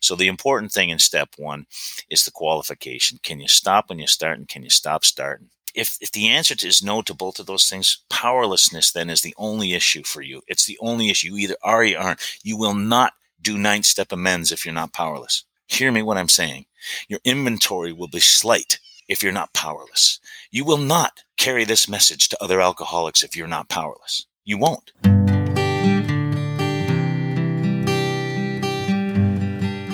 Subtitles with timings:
[0.00, 1.66] So the important thing in step one
[2.10, 3.18] is the qualification.
[3.22, 5.50] Can you stop when you start and can you stop starting?
[5.74, 9.34] If, if the answer is no to both of those things, powerlessness then is the
[9.36, 10.42] only issue for you.
[10.48, 11.28] It's the only issue.
[11.28, 12.20] You either are or you aren't.
[12.42, 15.44] You will not do ninth step amends if you're not powerless.
[15.66, 16.66] Hear me what I'm saying.
[17.08, 18.78] Your inventory will be slight
[19.08, 20.20] if you're not powerless.
[20.50, 24.26] You will not carry this message to other alcoholics if you're not powerless.
[24.44, 24.92] You won't.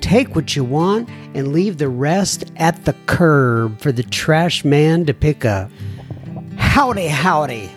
[0.00, 5.06] Take what you want and leave the rest at the curb for the trash man
[5.06, 5.70] to pick up.
[6.56, 7.70] Howdy, howdy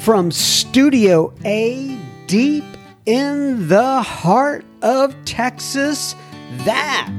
[0.00, 2.64] from Studio A, deep
[3.06, 6.14] in the heart of Texas.
[6.58, 7.18] That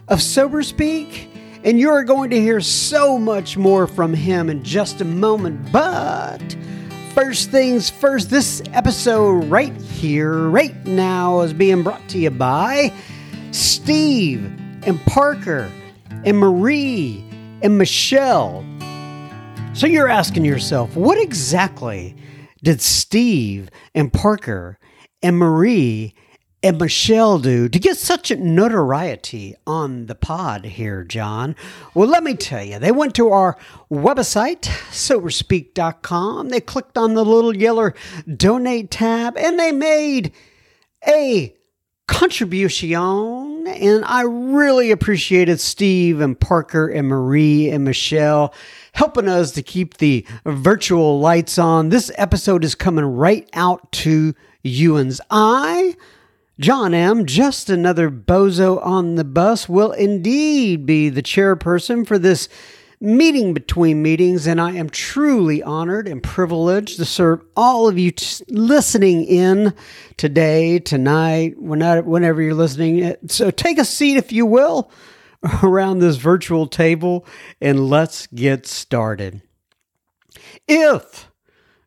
[0.09, 1.29] of Sober Speak.
[1.63, 5.71] And you're going to hear so much more from him in just a moment.
[5.71, 6.55] But
[7.13, 12.91] First things first, this episode right here, right now, is being brought to you by
[13.51, 14.43] Steve
[14.87, 15.71] and Parker
[16.25, 17.23] and Marie
[17.61, 18.65] and Michelle.
[19.75, 22.15] So you're asking yourself, what exactly
[22.63, 24.79] did Steve and Parker
[25.21, 26.15] and Marie
[26.63, 31.55] and Michelle do to get such a notoriety on the pod here, John?
[31.93, 33.57] Well, let me tell you, they went to our
[33.91, 36.49] website, soberspeak.com.
[36.49, 37.91] They clicked on the little yellow
[38.35, 40.31] donate tab and they made
[41.05, 41.53] a
[42.07, 43.67] contribution.
[43.67, 48.53] And I really appreciated Steve and Parker and Marie and Michelle
[48.93, 51.89] helping us to keep the virtual lights on.
[51.89, 55.95] This episode is coming right out to you and I
[56.63, 62.47] John M., just another bozo on the bus, will indeed be the chairperson for this
[63.01, 68.11] meeting between meetings, and I am truly honored and privileged to serve all of you
[68.11, 69.73] t- listening in
[70.15, 73.13] today, tonight, whenever you're listening.
[73.27, 74.89] So take a seat, if you will,
[75.63, 77.25] around this virtual table,
[77.59, 79.41] and let's get started.
[80.65, 81.29] If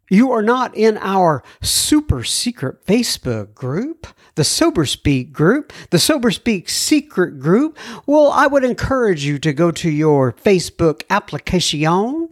[0.09, 4.06] you are not in our super secret Facebook group,
[4.37, 9.53] the Sober Speak group, the Sober Speak secret group, well, I would encourage you to
[9.53, 12.28] go to your Facebook application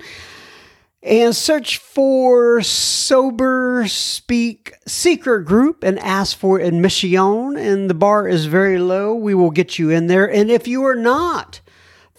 [1.05, 7.59] and search for Sober Speak Secret Group and ask for admission.
[7.59, 9.15] And the bar is very low.
[9.15, 10.31] We will get you in there.
[10.31, 11.61] And if you are not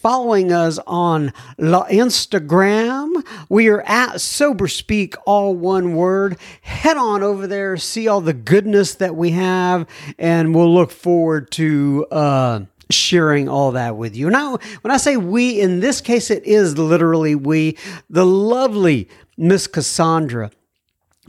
[0.06, 3.26] following us on La Instagram.
[3.50, 6.38] We are at Sober Speak, all one word.
[6.62, 9.88] Head on over there, see all the goodness that we have,
[10.20, 12.60] and we'll look forward to uh,
[12.92, 14.30] sharing all that with you.
[14.30, 17.76] Now, when I say we, in this case, it is literally we.
[18.08, 20.52] The lovely Miss Cassandra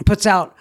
[0.05, 0.55] puts out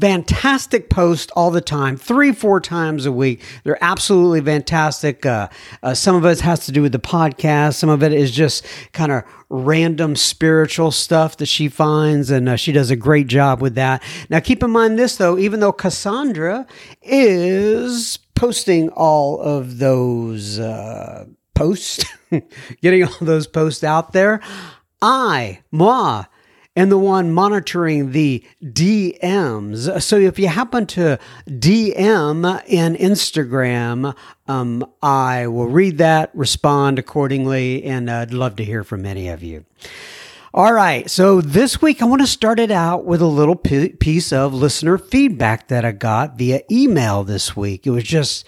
[0.00, 3.42] fantastic posts all the time, three, four times a week.
[3.64, 5.26] They're absolutely fantastic.
[5.26, 5.48] Uh,
[5.82, 7.74] uh, some of it has to do with the podcast.
[7.74, 12.56] Some of it is just kind of random spiritual stuff that she finds, and uh,
[12.56, 14.02] she does a great job with that.
[14.30, 16.66] Now, keep in mind this though, even though Cassandra
[17.02, 22.04] is posting all of those uh, posts,
[22.80, 24.40] getting all those posts out there,
[25.02, 26.24] I, moi,
[26.76, 30.02] and the one monitoring the DMs.
[30.02, 34.16] So if you happen to DM in Instagram,
[34.48, 39.42] um, I will read that, respond accordingly, and I'd love to hear from any of
[39.42, 39.64] you.
[40.52, 44.32] All right, so this week I want to start it out with a little piece
[44.32, 47.88] of listener feedback that I got via email this week.
[47.88, 48.46] It was just,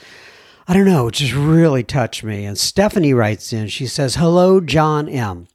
[0.68, 2.44] I don't know, it just really touched me.
[2.44, 5.48] And Stephanie writes in, she says, Hello, John M.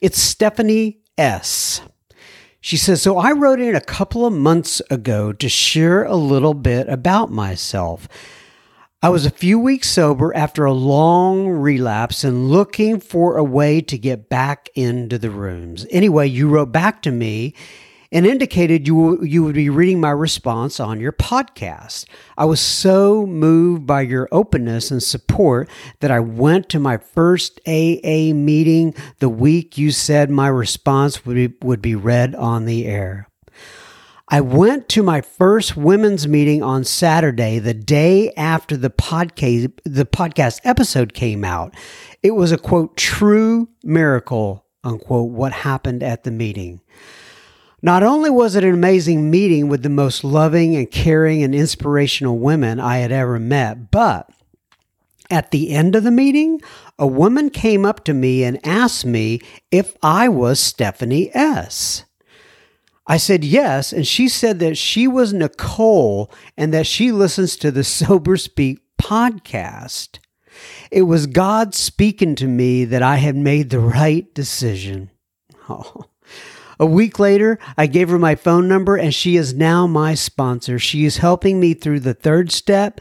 [0.00, 1.82] It's Stephanie S.
[2.60, 6.54] She says, So I wrote in a couple of months ago to share a little
[6.54, 8.08] bit about myself.
[9.00, 13.80] I was a few weeks sober after a long relapse and looking for a way
[13.82, 15.86] to get back into the rooms.
[15.90, 17.54] Anyway, you wrote back to me
[18.10, 22.06] and indicated you, you would be reading my response on your podcast.
[22.36, 25.68] I was so moved by your openness and support
[26.00, 31.34] that I went to my first AA meeting the week you said my response would
[31.34, 33.28] be, would be read on the air.
[34.30, 40.04] I went to my first women's meeting on Saturday, the day after the podcast, the
[40.04, 41.74] podcast episode came out.
[42.22, 46.82] It was a quote, true miracle, unquote, what happened at the meeting.
[47.80, 52.38] Not only was it an amazing meeting with the most loving and caring and inspirational
[52.38, 54.28] women I had ever met, but
[55.30, 56.60] at the end of the meeting,
[56.98, 59.40] a woman came up to me and asked me
[59.70, 62.04] if I was Stephanie S.
[63.06, 67.70] I said yes, and she said that she was Nicole and that she listens to
[67.70, 70.18] the Sober Speak podcast.
[70.90, 75.10] It was God speaking to me that I had made the right decision.
[75.70, 76.06] Oh.
[76.80, 80.78] A week later, I gave her my phone number and she is now my sponsor.
[80.78, 83.00] She is helping me through the third step.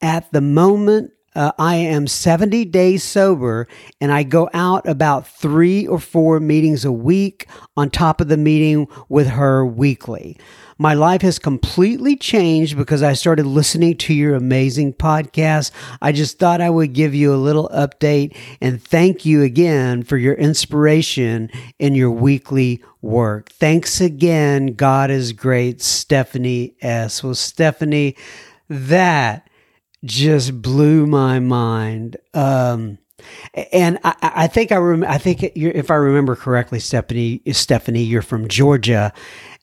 [0.00, 3.68] At the moment, uh, I am 70 days sober
[4.00, 7.46] and I go out about three or four meetings a week
[7.76, 10.38] on top of the meeting with her weekly.
[10.80, 15.72] My life has completely changed because I started listening to your amazing podcast.
[16.00, 20.16] I just thought I would give you a little update and thank you again for
[20.16, 23.50] your inspiration in your weekly work.
[23.50, 24.74] Thanks again.
[24.74, 25.82] God is great.
[25.82, 27.24] Stephanie S.
[27.24, 28.16] Well, Stephanie,
[28.68, 29.50] that
[30.04, 32.18] just blew my mind.
[32.34, 32.98] Um,
[33.72, 38.22] and I, I, think I rem- I think if I remember correctly, Stephanie, Stephanie, you're
[38.22, 39.12] from Georgia,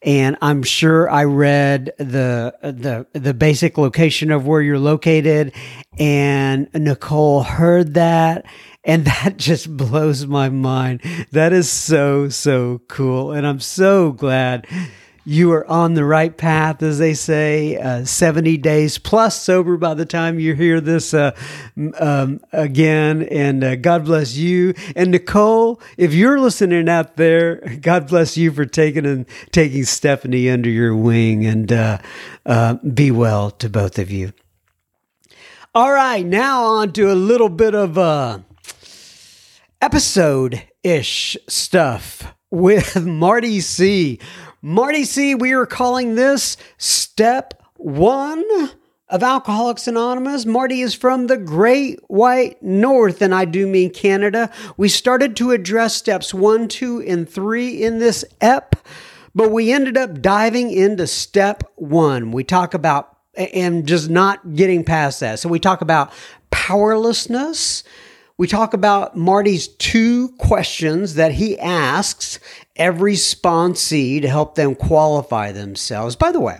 [0.05, 5.51] and I'm sure I read the the the basic location of where you're located,
[5.97, 8.45] and Nicole heard that,
[8.83, 11.01] and that just blows my mind.
[11.31, 14.67] That is so so cool, and I'm so glad
[15.25, 19.95] you are on the right path, as they say, uh, 70 days plus sober by
[19.95, 21.35] the time you hear this uh,
[21.99, 23.23] um, again.
[23.23, 24.75] And uh, God bless you.
[24.95, 30.49] And Nicole, if you're listening out there, God bless you for taking and taking Stephanie
[30.49, 31.97] under your wing and uh,
[32.45, 34.31] uh, be well to both of you.
[35.73, 38.39] All right, now on to a little bit of uh,
[39.81, 44.19] episode ish stuff with Marty C.
[44.67, 48.43] Marty C., we are calling this step one
[49.07, 50.47] of Alcoholics Anonymous.
[50.47, 54.51] Marty is from the Great White North, and I do mean Canada.
[54.75, 58.75] We started to address steps one, two, and three in this EP,
[59.35, 62.31] but we ended up diving into step one.
[62.31, 65.37] We talk about and just not getting past that.
[65.37, 66.11] So we talk about
[66.49, 67.83] powerlessness.
[68.37, 72.39] We talk about Marty's two questions that he asks
[72.75, 76.15] every sponsee to help them qualify themselves.
[76.15, 76.59] By the way,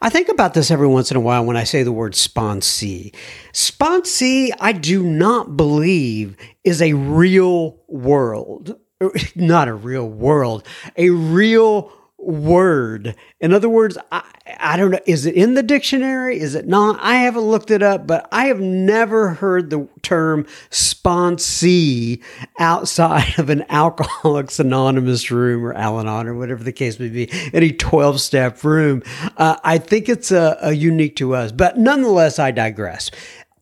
[0.00, 3.14] I think about this every once in a while when I say the word sponsee.
[3.52, 8.78] Sponsee, I do not believe is a real world.
[9.36, 11.92] Not a real world, a real
[12.26, 13.14] word.
[13.40, 14.22] In other words, I,
[14.58, 16.38] I don't know, is it in the dictionary?
[16.38, 16.98] Is it not?
[17.00, 22.22] I haven't looked it up, but I have never heard the term sponsee
[22.58, 27.30] outside of an Alcoholics Anonymous room or Al Anon or whatever the case may be,
[27.52, 29.02] any 12 step room.
[29.36, 33.10] Uh, I think it's a, a unique to us, but nonetheless, I digress.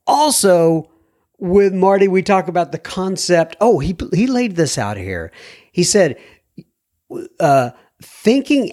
[0.06, 0.90] Also,
[1.38, 3.56] with Marty, we talk about the concept.
[3.60, 5.32] Oh, he, he laid this out here.
[5.72, 6.16] He said,
[7.40, 7.70] uh,
[8.02, 8.72] thinking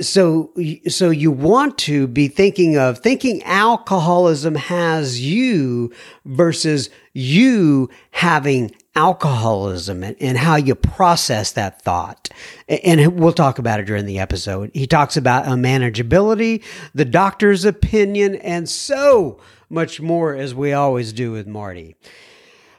[0.00, 0.52] so
[0.88, 5.90] so you want to be thinking of thinking alcoholism has you
[6.26, 12.28] versus you having alcoholism and, and how you process that thought.
[12.68, 14.70] And we'll talk about it during the episode.
[14.74, 16.62] He talks about manageability
[16.94, 21.96] the doctor's opinion and so much more as we always do with marty.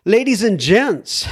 [0.06, 1.28] Ladies and gents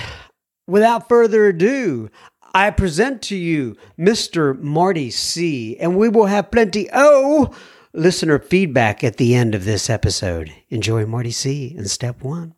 [0.68, 2.10] without further ado
[2.54, 4.60] I present to you Mr.
[4.60, 7.54] Marty C., and we will have plenty, oh,
[7.94, 10.52] listener feedback at the end of this episode.
[10.70, 11.74] Enjoy Marty C.
[11.78, 12.56] in step one.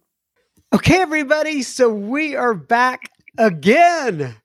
[0.74, 4.36] Okay, everybody, so we are back again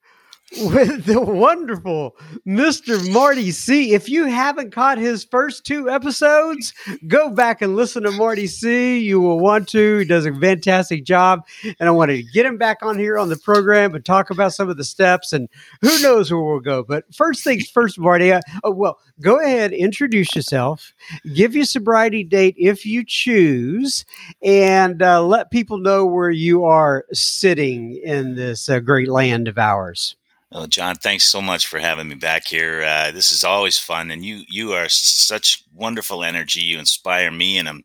[0.53, 3.13] with the wonderful Mr.
[3.13, 3.95] Marty C.
[3.95, 6.73] If you haven't caught his first two episodes,
[7.09, 8.99] go back and listen to Marty C.
[8.99, 9.99] You will want to.
[9.99, 11.45] He does a fantastic job.
[11.65, 14.55] And I wanted to get him back on here on the program and talk about
[14.55, 15.49] some of the steps and
[15.83, 16.85] who knows where we'll go.
[16.85, 18.33] But first things first, Marty.
[18.33, 20.93] Uh, oh, well, go ahead, introduce yourself,
[21.35, 24.05] give your sobriety date if you choose,
[24.43, 29.59] and uh, let people know where you are sitting in this uh, great land of
[29.59, 30.17] ours.
[30.53, 32.83] Well, John, thanks so much for having me back here.
[32.83, 36.61] Uh, this is always fun, and you you are such wonderful energy.
[36.63, 37.85] You inspire me, and I'm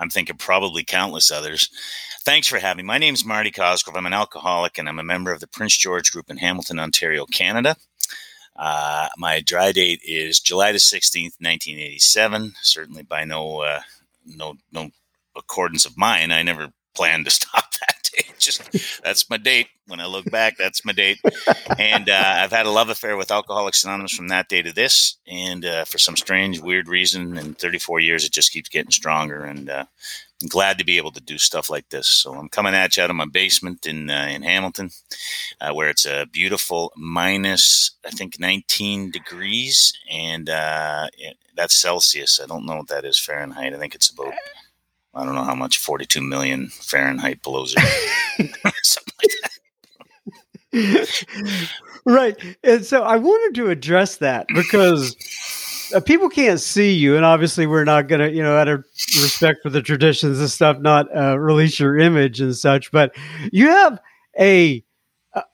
[0.00, 1.70] I'm thinking probably countless others.
[2.24, 2.88] Thanks for having me.
[2.88, 3.96] My name is Marty Cosgrove.
[3.96, 7.26] I'm an alcoholic, and I'm a member of the Prince George Group in Hamilton, Ontario,
[7.26, 7.76] Canada.
[8.56, 12.54] Uh, my dry date is July the 16th, 1987.
[12.62, 13.82] Certainly by no uh,
[14.26, 14.90] no no
[15.36, 16.32] accordance of mine.
[16.32, 17.97] I never planned to stop that
[18.38, 19.68] just that's my date.
[19.86, 21.18] When I look back, that's my date.
[21.78, 25.16] And uh, I've had a love affair with Alcoholics Anonymous from that day to this.
[25.26, 29.44] And uh, for some strange, weird reason, in 34 years, it just keeps getting stronger.
[29.44, 29.86] And uh,
[30.42, 32.06] I'm glad to be able to do stuff like this.
[32.06, 34.90] So I'm coming at you out of my basement in uh, in Hamilton,
[35.60, 41.08] uh, where it's a beautiful minus, I think, 19 degrees, and uh,
[41.56, 42.40] that's Celsius.
[42.40, 43.74] I don't know what that is Fahrenheit.
[43.74, 44.34] I think it's about
[45.14, 47.86] I don't know how much, 42 million Fahrenheit below zero.
[48.82, 49.30] Something like
[50.72, 51.26] that.
[52.04, 52.36] right.
[52.62, 55.16] And so I wanted to address that because
[55.94, 57.16] uh, people can't see you.
[57.16, 58.84] And obviously, we're not going to, you know, out of
[59.16, 62.92] respect for the traditions and stuff, not uh, release your image and such.
[62.92, 63.16] But
[63.50, 63.98] you have
[64.38, 64.84] a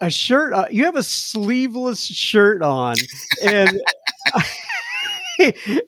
[0.00, 0.52] a shirt.
[0.52, 2.96] Uh, you have a sleeveless shirt on,
[3.42, 3.80] and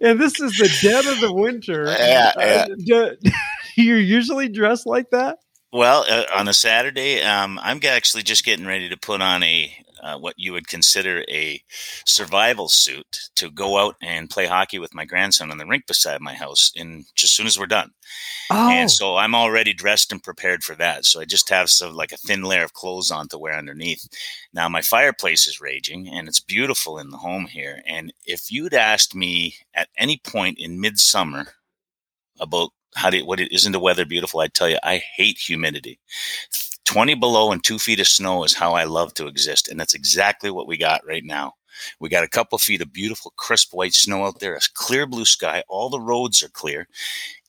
[0.00, 1.84] and this is the dead of the winter.
[1.98, 2.96] Yeah, yeah.
[2.96, 3.30] Uh,
[3.82, 5.38] you usually dressed like that?
[5.72, 9.72] Well, uh, on a Saturday, um, I'm actually just getting ready to put on a
[10.02, 11.60] uh, what you would consider a
[12.04, 16.20] survival suit to go out and play hockey with my grandson on the rink beside
[16.20, 17.90] my house in just as soon as we're done.
[18.50, 18.70] Oh.
[18.70, 21.04] And so I'm already dressed and prepared for that.
[21.04, 24.06] So I just have some like a thin layer of clothes on to wear underneath.
[24.52, 27.82] Now my fireplace is raging and it's beautiful in the home here.
[27.86, 31.54] And if you'd asked me at any point in midsummer
[32.38, 34.40] about how do you, what isn't the weather beautiful?
[34.40, 36.00] I tell you, I hate humidity.
[36.86, 39.68] 20 below and two feet of snow is how I love to exist.
[39.68, 41.54] And that's exactly what we got right now.
[42.00, 45.26] We got a couple feet of beautiful, crisp white snow out there, a clear blue
[45.26, 45.62] sky.
[45.68, 46.88] All the roads are clear,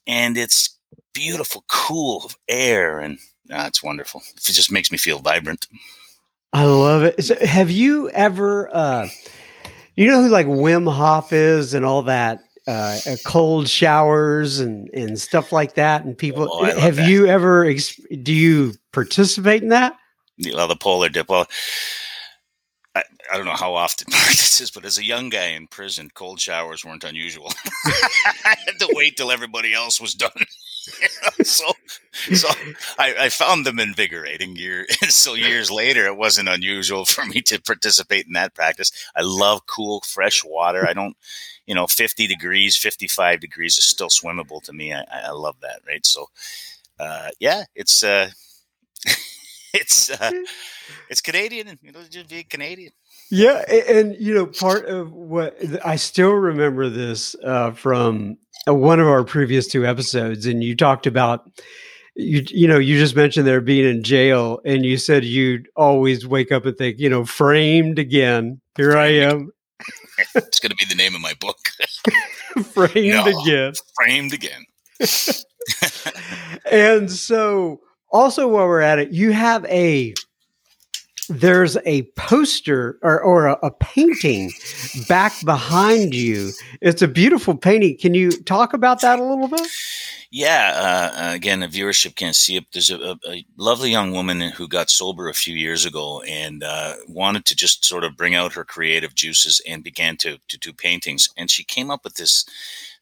[0.06, 0.76] and it's
[1.14, 3.18] beautiful, cool air, and
[3.50, 4.22] ah, it's wonderful.
[4.36, 5.66] It just makes me feel vibrant.
[6.52, 7.24] I love it.
[7.24, 9.08] So have you ever, uh,
[9.96, 14.90] you know who like Wim Hof is and all that uh, uh, cold showers and,
[14.90, 16.04] and stuff like that.
[16.04, 17.08] And people, oh, have that.
[17.08, 17.72] you ever,
[18.22, 19.96] do you participate in that?
[20.52, 21.30] Well, the polar dip.
[21.30, 21.46] Well,
[22.94, 26.10] I, I don't know how often this is, but as a young guy in prison,
[26.14, 27.52] cold showers weren't unusual.
[28.44, 30.30] I had to wait till everybody else was done.
[31.42, 31.72] so,
[32.34, 32.48] so
[32.98, 34.56] I, I, found them invigorating.
[34.56, 38.92] Year so years later, it wasn't unusual for me to participate in that practice.
[39.14, 40.86] I love cool, fresh water.
[40.88, 41.16] I don't,
[41.66, 44.92] you know, 50 degrees, 55 degrees is still swimmable to me.
[44.92, 45.80] I, I love that.
[45.86, 46.04] Right.
[46.04, 46.26] So,
[46.98, 48.30] uh, yeah, it's, uh,
[49.74, 50.30] it's, uh,
[51.08, 52.92] it's Canadian, you know, just being Canadian.
[53.30, 58.38] Yeah, and, and, you know, part of what I still remember this uh, from
[58.74, 61.48] one of our previous two episodes, and you talked about
[62.14, 66.26] you you know you just mentioned there being in jail, and you said you'd always
[66.26, 68.60] wake up and think, you know, framed again.
[68.76, 69.50] Here I am
[70.34, 71.58] it's going to be the name of my book.
[72.72, 73.72] framed no, again.
[73.94, 74.64] Framed again.
[76.70, 80.14] and so, also while we're at it, you have a
[81.28, 84.50] there's a poster or, or a, a, painting
[85.08, 86.50] back behind you.
[86.80, 87.96] It's a beautiful painting.
[87.98, 89.66] Can you talk about that a little bit?
[90.30, 92.66] Yeah, uh, again, the viewership can't see it.
[92.72, 96.94] There's a, a, lovely young woman who got sober a few years ago and uh,
[97.08, 100.72] wanted to just sort of bring out her creative juices and began to to do
[100.72, 101.30] paintings.
[101.36, 102.44] And she came up with this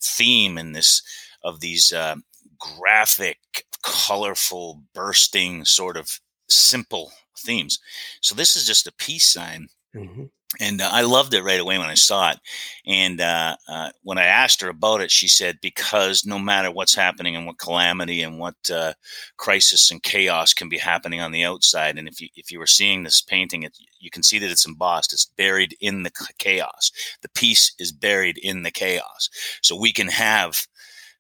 [0.01, 1.03] theme and this
[1.43, 2.17] of these uh,
[2.59, 3.39] graphic,
[3.83, 7.79] colorful, bursting, sort of simple themes.
[8.21, 9.69] So this is just a peace sign.
[9.95, 10.25] Mm-hmm
[10.61, 12.39] and uh, I loved it right away when I saw it.
[12.87, 16.95] And uh, uh, when I asked her about it, she said, "Because no matter what's
[16.95, 18.95] happening and what calamity and what uh,
[19.37, 22.67] crisis and chaos can be happening on the outside, and if you if you were
[22.67, 25.13] seeing this painting, it, you can see that it's embossed.
[25.13, 26.93] It's buried in the chaos.
[27.23, 29.29] The peace is buried in the chaos.
[29.63, 30.67] So we can have."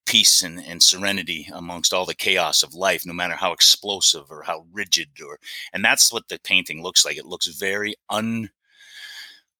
[0.06, 4.42] Peace and, and serenity amongst all the chaos of life no matter how explosive or
[4.42, 5.38] how rigid or
[5.72, 7.94] and that's what the painting looks like it looks very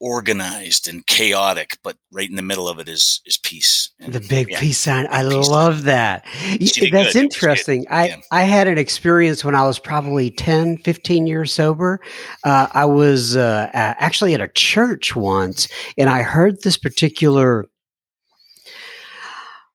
[0.00, 3.90] unorganized and chaotic, but right in the middle of it is is peace.
[3.98, 5.06] And, the big yeah, peace sign.
[5.10, 5.84] I love sign.
[5.86, 6.24] that.
[6.60, 7.16] That's good.
[7.16, 7.86] interesting.
[7.90, 8.16] I, yeah.
[8.30, 12.00] I had an experience when I was probably 10, 15 years sober.
[12.44, 17.66] Uh, I was uh, actually at a church once and I heard this particular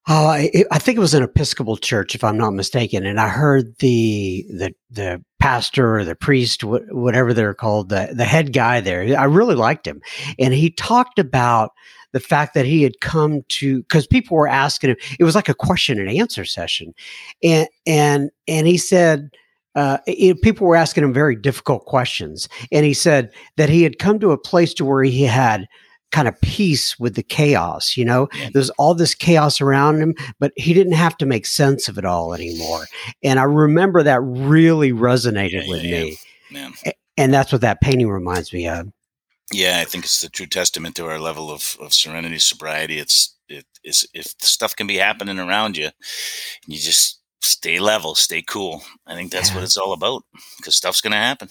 [0.07, 3.29] Oh, I, I, think it was an Episcopal church, if I'm not mistaken, and I
[3.29, 8.81] heard the the the pastor or the priest, whatever they're called, the the head guy
[8.81, 9.17] there.
[9.17, 10.01] I really liked him,
[10.39, 11.71] and he talked about
[12.13, 14.97] the fact that he had come to because people were asking him.
[15.19, 16.95] It was like a question and answer session,
[17.43, 19.29] and and and he said.
[19.73, 23.99] Uh, it, people were asking him very difficult questions, and he said that he had
[23.99, 25.65] come to a place to where he had
[26.11, 27.97] kind of peace with the chaos.
[27.97, 28.49] You know, yeah.
[28.53, 32.05] there's all this chaos around him, but he didn't have to make sense of it
[32.05, 32.85] all anymore.
[33.23, 36.77] And I remember that really resonated yeah, with yeah, me.
[37.17, 38.91] And that's what that painting reminds me of.
[39.51, 42.99] Yeah, I think it's the true testament to our level of, of serenity, sobriety.
[42.99, 45.89] It's it is if stuff can be happening around you,
[46.67, 48.81] you just stay level, stay cool.
[49.05, 50.23] I think that's what it's all about
[50.57, 51.49] because stuff's going to happen.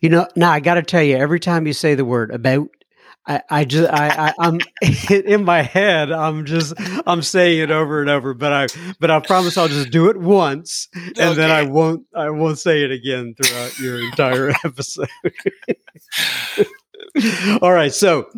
[0.00, 2.68] You know, now I got to tell you, every time you say the word about,
[3.26, 4.58] I, I just I, I am
[5.10, 6.74] in my head I'm just
[7.06, 8.66] I'm saying it over and over but I
[8.98, 11.34] but I promise I'll just do it once and okay.
[11.34, 15.08] then I won't I won't say it again throughout your entire episode.
[17.62, 18.30] All right, so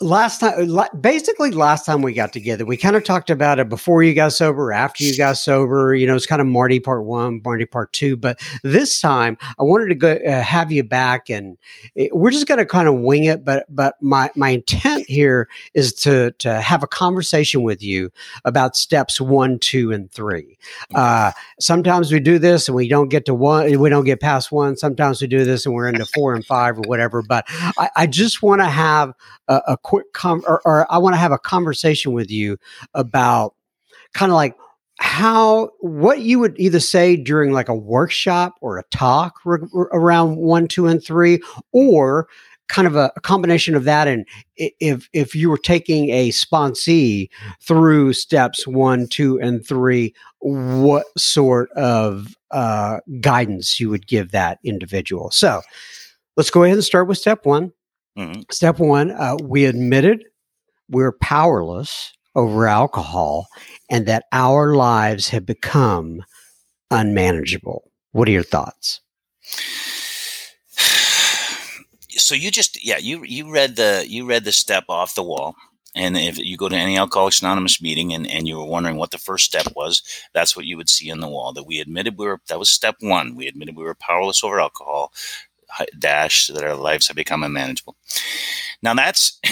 [0.00, 0.68] last time
[1.00, 4.32] basically last time we got together we kind of talked about it before you got
[4.32, 7.92] sober after you got sober you know it's kind of marty part one marty part
[7.92, 11.56] two but this time i wanted to go uh, have you back and
[11.94, 15.48] it, we're just going to kind of wing it but but my my intent here
[15.74, 18.10] is to to have a conversation with you
[18.44, 20.58] about steps one two and three.
[20.94, 24.50] Uh, sometimes we do this and we don't get to one we don't get past
[24.50, 24.76] one.
[24.76, 27.44] Sometimes we do this and we're into four and five or whatever but
[27.78, 29.14] i, I just want to have
[29.48, 32.58] a, a quick com or, or I want to have a conversation with you
[32.94, 33.54] about
[34.12, 34.54] kind of like
[35.00, 39.88] how what you would either say during like a workshop or a talk r- r-
[39.92, 41.40] around one, two, and three,
[41.72, 42.28] or
[42.68, 44.06] kind of a, a, combination of that.
[44.06, 44.26] And
[44.56, 47.30] if if you were taking a sponsee
[47.62, 54.58] through steps one, two, and three, what sort of uh, guidance you would give that
[54.64, 55.30] individual?
[55.30, 55.62] So
[56.36, 57.72] let's go ahead and start with step one.
[58.18, 58.42] Mm-hmm.
[58.50, 60.24] Step one, uh, we admitted
[60.88, 63.46] we're powerless over alcohol
[63.90, 66.22] and that our lives have become
[66.90, 67.90] unmanageable.
[68.12, 69.00] What are your thoughts?
[72.10, 75.54] So you just yeah you you read the you read the step off the wall
[75.94, 79.10] and if you go to any Alcoholics Anonymous meeting and, and you were wondering what
[79.10, 81.52] the first step was, that's what you would see on the wall.
[81.52, 83.34] That we admitted we were that was step one.
[83.34, 85.12] We admitted we were powerless over alcohol
[85.98, 87.96] dash so that our lives have become unmanageable.
[88.82, 89.40] Now that's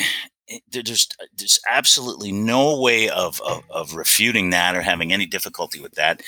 [0.70, 5.92] there's there's absolutely no way of, of, of refuting that or having any difficulty with
[5.92, 6.22] that.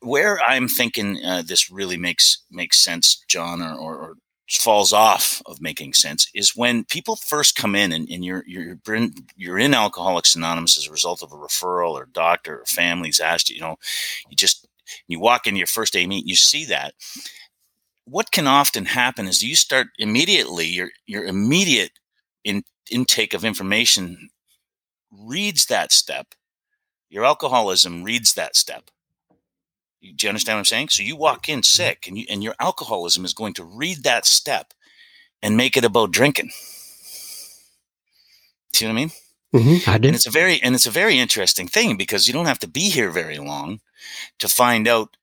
[0.00, 4.14] Where I'm thinking uh, this really makes makes sense, John, or, or, or,
[4.58, 8.76] falls off of making sense is when people first come in and, and you're you're
[9.36, 13.48] you're in Alcoholics Anonymous as a result of a referral or doctor or family's asked
[13.48, 13.76] you, you know,
[14.28, 14.66] you just
[15.06, 16.94] you walk into your first day meet, you see that
[18.10, 21.92] what can often happen is you start immediately your your immediate
[22.44, 24.30] in, intake of information
[25.10, 26.34] reads that step.
[27.08, 28.90] Your alcoholism reads that step.
[30.02, 30.88] Do you understand what I'm saying?
[30.90, 34.24] So you walk in sick, and you, and your alcoholism is going to read that
[34.24, 34.72] step
[35.42, 36.50] and make it about drinking.
[38.72, 39.10] See what I mean?
[39.54, 39.94] Mm-hmm, I.
[39.96, 42.68] And it's a very and it's a very interesting thing because you don't have to
[42.68, 43.80] be here very long
[44.38, 45.16] to find out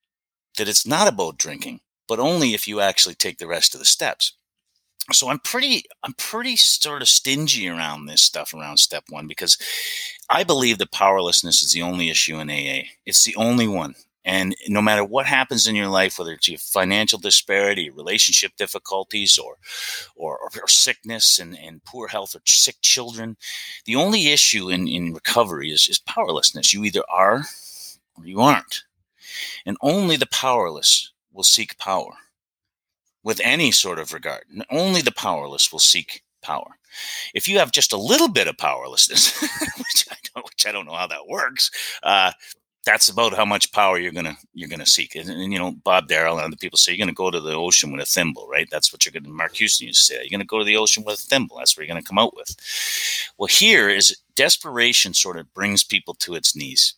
[0.58, 3.86] that it's not about drinking but only if you actually take the rest of the
[3.86, 4.34] steps.
[5.13, 9.58] So I'm pretty, I'm pretty sort of stingy around this stuff around step one because
[10.30, 12.88] I believe that powerlessness is the only issue in AA.
[13.06, 13.96] It's the only one.
[14.28, 19.39] And no matter what happens in your life, whether it's your financial disparity, relationship difficulties,
[19.39, 19.56] or,
[20.17, 23.38] or, or sickness and, and poor health or sick children,
[23.86, 26.74] the only issue in, in recovery is, is powerlessness.
[26.74, 27.43] You either are
[28.17, 28.84] or you aren't.
[29.65, 32.13] And only the powerless will seek power
[33.23, 34.43] with any sort of regard.
[34.71, 36.78] Only the powerless will seek power.
[37.34, 39.39] If you have just a little bit of powerlessness,
[39.78, 41.69] which I don't, which I don't know how that works,
[42.04, 42.32] uh,
[42.86, 45.15] that's about how much power you're gonna you're gonna seek.
[45.15, 47.54] And, and you know, Bob Darrell and other people say you're gonna go to the
[47.54, 48.67] ocean with a thimble, right?
[48.71, 49.30] That's what you're gonna.
[49.30, 51.58] Mark Houston used to say, you're gonna go to the ocean with a thimble.
[51.58, 52.56] That's what you're gonna come out with.
[53.38, 56.95] Well, here is desperation sort of brings people to its knees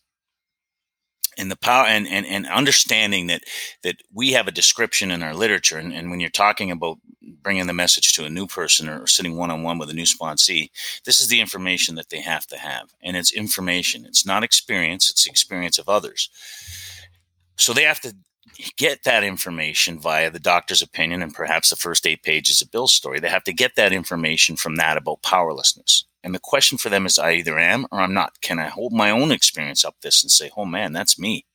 [1.38, 3.42] and the power and, and, and understanding that
[3.82, 6.98] that we have a description in our literature and, and when you're talking about
[7.42, 10.04] bringing the message to a new person or sitting one on one with a new
[10.04, 10.70] sponsee,
[11.04, 12.92] this is the information that they have to have.
[13.02, 16.28] And it's information, it's not experience, it's experience of others.
[17.56, 18.14] So they have to
[18.76, 22.92] get that information via the doctor's opinion and perhaps the first eight pages of Bill's
[22.92, 23.20] story.
[23.20, 26.04] They have to get that information from that about powerlessness.
[26.22, 28.40] And the question for them is I either am or I'm not.
[28.40, 31.46] Can I hold my own experience up this and say, oh man, that's me?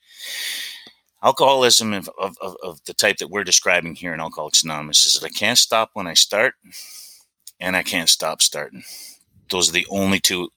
[1.24, 5.26] Alcoholism of, of, of the type that we're describing here in Alcoholics Anonymous is that
[5.26, 6.56] I can't stop when I start
[7.60, 8.84] and I can't stop starting.
[9.50, 10.50] Those are the only two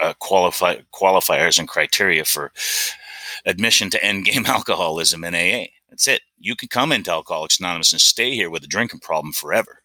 [0.00, 2.52] uh, qualify, qualifiers and criteria for
[3.44, 5.66] admission to end game alcoholism in AA.
[5.90, 6.22] That's it.
[6.38, 9.82] You can come into Alcoholics Anonymous and stay here with a drinking problem forever.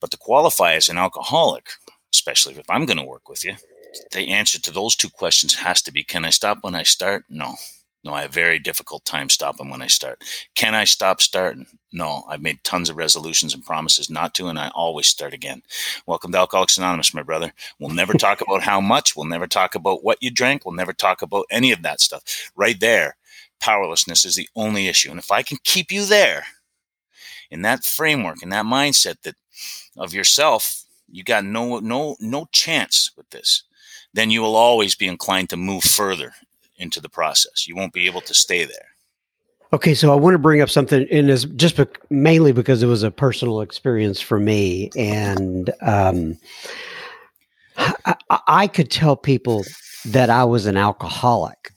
[0.00, 1.70] But to qualify as an alcoholic,
[2.16, 3.54] especially if I'm going to work with you,
[4.12, 7.24] the answer to those two questions has to be can I stop when I start?
[7.28, 7.54] No.
[8.04, 10.22] No, I have very difficult time stopping when I start.
[10.54, 11.66] Can I stop starting?
[11.92, 15.60] No, I've made tons of resolutions and promises not to, and I always start again.
[16.06, 17.52] Welcome to Alcoholics Anonymous, my brother.
[17.80, 19.16] We'll never talk about how much.
[19.16, 20.64] We'll never talk about what you drank.
[20.64, 22.22] We'll never talk about any of that stuff.
[22.54, 23.16] Right there,
[23.60, 25.10] powerlessness is the only issue.
[25.10, 26.44] And if I can keep you there
[27.50, 29.34] in that framework, in that mindset that
[29.96, 33.62] of yourself, you got no no no chance with this
[34.16, 36.32] then you will always be inclined to move further
[36.78, 37.68] into the process.
[37.68, 38.88] You won't be able to stay there.
[39.72, 42.86] Okay, so I want to bring up something in this just be- mainly because it
[42.86, 46.38] was a personal experience for me, and um,
[47.76, 49.64] I-, I could tell people
[50.06, 51.72] that I was an alcoholic,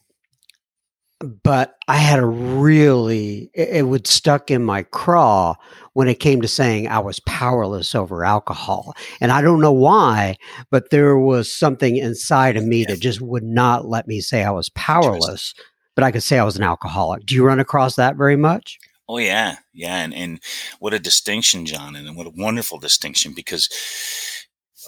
[1.20, 5.56] but I had a really it, it would stuck in my craw
[5.94, 8.94] when it came to saying I was powerless over alcohol.
[9.20, 10.38] And I don't know why,
[10.70, 14.52] but there was something inside of me that just would not let me say I
[14.52, 15.54] was powerless,
[15.96, 17.26] but I could say I was an alcoholic.
[17.26, 18.80] Do you run across that very much?
[19.10, 20.40] Oh yeah, yeah, and and
[20.78, 23.68] what a distinction, John, and what a wonderful distinction because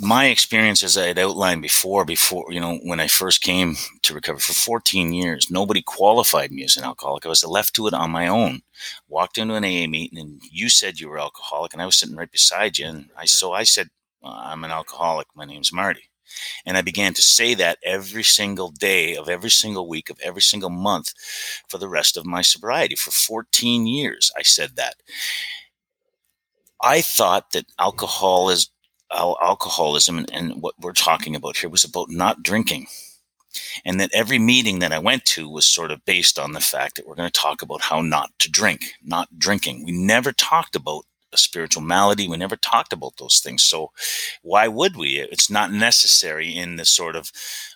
[0.01, 4.13] my experience, as I had outlined before, before you know, when I first came to
[4.13, 7.25] recover for 14 years, nobody qualified me as an alcoholic.
[7.25, 8.61] I was left to it on my own.
[9.07, 12.15] Walked into an AA meeting, and you said you were alcoholic, and I was sitting
[12.15, 13.89] right beside you, and I so I said,
[14.23, 15.27] "I'm an alcoholic.
[15.35, 16.09] My name's Marty."
[16.65, 20.41] And I began to say that every single day of every single week of every
[20.41, 21.13] single month
[21.69, 22.95] for the rest of my sobriety.
[22.95, 24.95] For 14 years, I said that.
[26.81, 28.49] I thought that alcohol
[29.13, 32.87] is alcoholism and, and what we're talking about here was about not drinking.
[33.83, 36.95] And that every meeting that I went to was sort of based on the fact
[36.95, 39.83] that we're going to talk about how not to drink, not drinking.
[39.83, 42.27] We never talked about a spiritual malady.
[42.27, 43.63] We never talked about those things.
[43.63, 43.91] So
[44.41, 45.19] why would we?
[45.19, 47.31] It's not necessary in the sort of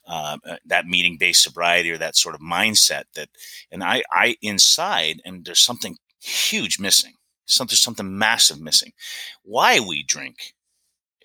[0.07, 3.29] uh, uh that meeting based sobriety or that sort of mindset that,
[3.71, 7.13] and I, I inside, and there's something huge missing.
[7.47, 8.91] Something, something massive missing.
[9.43, 10.55] Why we drink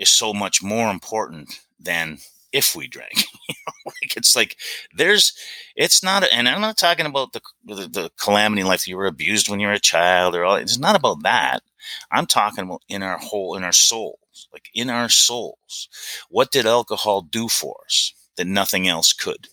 [0.01, 2.19] is so much more important than
[2.53, 3.15] if we drank.
[3.87, 4.57] like it's like
[4.97, 5.33] there's
[5.77, 9.49] it's not and I'm not talking about the, the, the calamity life you were abused
[9.49, 11.63] when you were a child or all it's not about that.
[12.11, 14.17] I'm talking about in our whole in our souls.
[14.53, 15.89] Like in our souls.
[16.31, 19.49] What did alcohol do for us that nothing else could?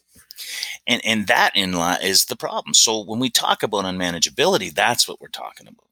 [0.88, 2.74] And and that in law is the problem.
[2.74, 5.87] So when we talk about unmanageability, that's what we're talking about.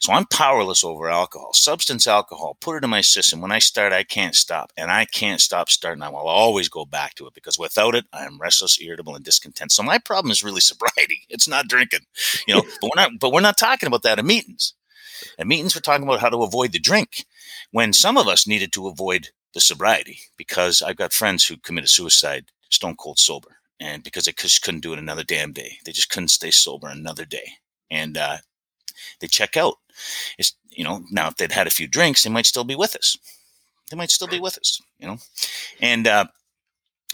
[0.00, 3.40] So I'm powerless over alcohol, substance alcohol, put it in my system.
[3.40, 4.72] When I start, I can't stop.
[4.76, 6.02] And I can't stop starting.
[6.02, 9.24] I will always go back to it because without it, I am restless, irritable, and
[9.24, 9.72] discontent.
[9.72, 11.22] So my problem is really sobriety.
[11.28, 12.00] It's not drinking.
[12.46, 14.74] You know, but we're not but we're not talking about that at meetings.
[15.38, 17.24] At meetings, we're talking about how to avoid the drink.
[17.70, 21.88] When some of us needed to avoid the sobriety, because I've got friends who committed
[21.88, 23.56] suicide stone cold sober.
[23.78, 25.78] And because they just couldn't do it another damn day.
[25.84, 27.52] They just couldn't stay sober another day.
[27.90, 28.38] And uh,
[29.20, 29.74] they check out.
[30.38, 32.94] It's, you know, now if they'd had a few drinks, they might still be with
[32.96, 33.16] us.
[33.90, 35.18] They might still be with us, you know,
[35.80, 36.24] and uh,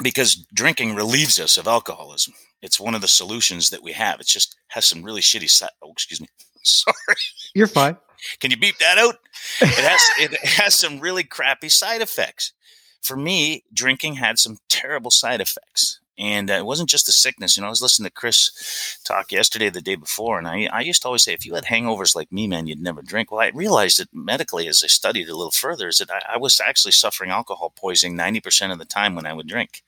[0.02, 2.34] because drinking relieves us of alcoholism.
[2.62, 4.20] It's one of the solutions that we have.
[4.20, 5.70] It just has some really shitty side.
[5.82, 6.28] Oh, excuse me.
[6.62, 7.16] Sorry.
[7.54, 7.96] You're fine.
[8.40, 9.16] Can you beep that out?
[9.60, 12.52] It has it has some really crappy side effects.
[13.00, 15.98] For me, drinking had some terrible side effects.
[16.18, 17.56] And uh, it wasn't just the sickness.
[17.56, 20.80] You know, I was listening to Chris talk yesterday, the day before, and I, I
[20.80, 23.30] used to always say, if you had hangovers like me, man, you'd never drink.
[23.30, 26.36] Well, I realized that medically, as I studied a little further, is that I, I
[26.36, 29.82] was actually suffering alcohol poisoning 90% of the time when I would drink.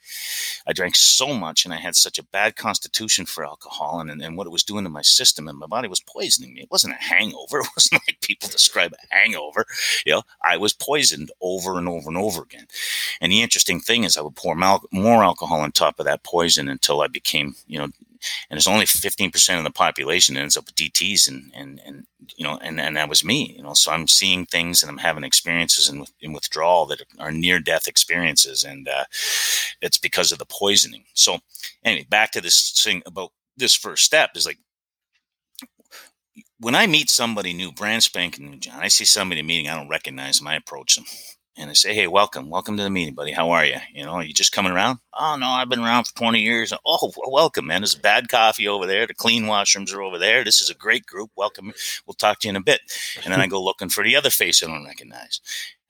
[0.67, 4.23] I drank so much, and I had such a bad constitution for alcohol and, and,
[4.23, 6.63] and what it was doing to my system, and my body was poisoning me.
[6.63, 7.61] It wasn't a hangover.
[7.65, 9.67] It wasn't like people describe a hangover.
[10.07, 12.67] You know, I was poisoned over and over and over again.
[13.21, 16.14] And the interesting thing is, I would pour mal- more alcohol on top of that
[16.15, 17.89] that poison until I became, you know,
[18.49, 22.45] and it's only 15% of the population ends up with DTs and, and, and, you
[22.45, 25.25] know, and, and that was me, you know, so I'm seeing things and I'm having
[25.25, 28.65] experiences in, in withdrawal that are near death experiences.
[28.65, 29.05] And, uh,
[29.83, 31.05] it's because of the poisoning.
[31.13, 31.41] So
[31.85, 34.59] anyway, back to this thing about this first step is like,
[36.59, 39.89] when I meet somebody new, brand spanking new, John, I see somebody meeting, I don't
[39.89, 41.05] recognize them, I approach them
[41.57, 43.33] and I say, "Hey, welcome, welcome to the meeting, buddy.
[43.33, 43.77] How are you?
[43.93, 44.99] You know, are you just coming around?
[45.13, 46.73] Oh no, I've been around for 20 years.
[46.85, 47.83] Oh, welcome, man.
[47.83, 49.07] There's bad coffee over there.
[49.07, 50.45] The clean washrooms are over there.
[50.45, 51.31] This is a great group.
[51.37, 51.73] Welcome.
[52.07, 52.81] We'll talk to you in a bit."
[53.25, 55.41] And then I go looking for the other face I don't recognize.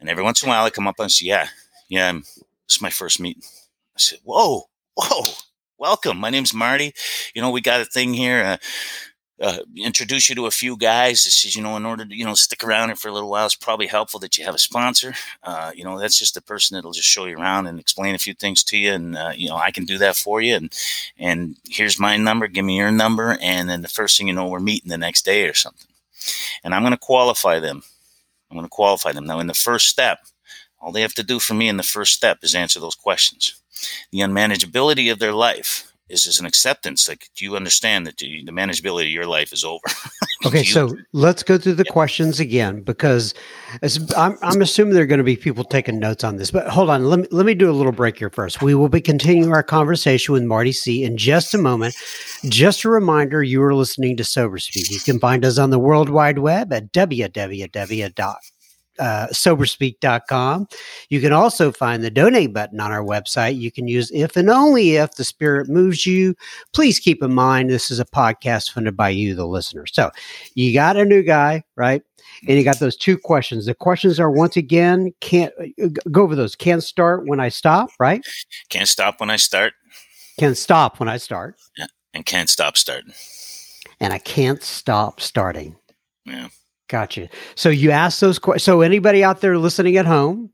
[0.00, 1.48] And every once in a while, I come up and say, "Yeah,
[1.88, 3.42] yeah, I'm, this is my first meeting."
[3.96, 5.22] I said, "Whoa, whoa."
[5.76, 6.18] Welcome.
[6.18, 6.94] My name's Marty.
[7.34, 8.42] You know, we got a thing here.
[8.42, 8.56] Uh,
[9.40, 11.24] uh, introduce you to a few guys.
[11.24, 13.30] This is, you know, in order to, you know, stick around here for a little
[13.30, 15.14] while, it's probably helpful that you have a sponsor.
[15.42, 18.18] Uh, you know, that's just the person that'll just show you around and explain a
[18.18, 18.92] few things to you.
[18.92, 20.54] And, uh, you know, I can do that for you.
[20.54, 20.72] And,
[21.18, 22.46] and here's my number.
[22.46, 23.36] Give me your number.
[23.40, 25.88] And then the first thing you know, we're meeting the next day or something.
[26.62, 27.82] And I'm going to qualify them.
[28.50, 29.26] I'm going to qualify them.
[29.26, 30.20] Now, in the first step,
[30.80, 33.60] all they have to do for me in the first step is answer those questions.
[34.12, 37.08] The unmanageability of their life is just an acceptance.
[37.08, 39.82] Like, do you understand that the, the manageability of your life is over?
[40.46, 41.92] okay, you, so let's go through the yeah.
[41.92, 43.34] questions again because
[44.16, 46.50] I'm, I'm assuming there are going to be people taking notes on this.
[46.50, 48.62] But hold on, let me let me do a little break here first.
[48.62, 51.94] We will be continuing our conversation with Marty C in just a moment.
[52.44, 54.90] Just a reminder, you are listening to Sober Speak.
[54.90, 58.53] You can find us on the World Wide Web at www
[58.98, 60.68] uh, soberspeak.com.
[61.08, 63.58] You can also find the donate button on our website.
[63.58, 66.34] You can use if and only if the spirit moves you.
[66.72, 69.86] Please keep in mind this is a podcast funded by you, the listener.
[69.86, 70.10] So
[70.54, 72.02] you got a new guy, right?
[72.48, 73.66] And you got those two questions.
[73.66, 76.54] The questions are once again, can't uh, go over those.
[76.54, 78.24] Can't start when I stop, right?
[78.70, 79.74] Can't stop when I start.
[80.38, 81.56] Can't stop when I start.
[81.76, 81.86] Yeah.
[82.12, 83.12] And can't stop starting.
[84.00, 85.76] And I can't stop starting.
[86.24, 86.48] Yeah.
[86.88, 87.28] Gotcha.
[87.54, 88.64] So you ask those questions.
[88.64, 90.50] So anybody out there listening at home,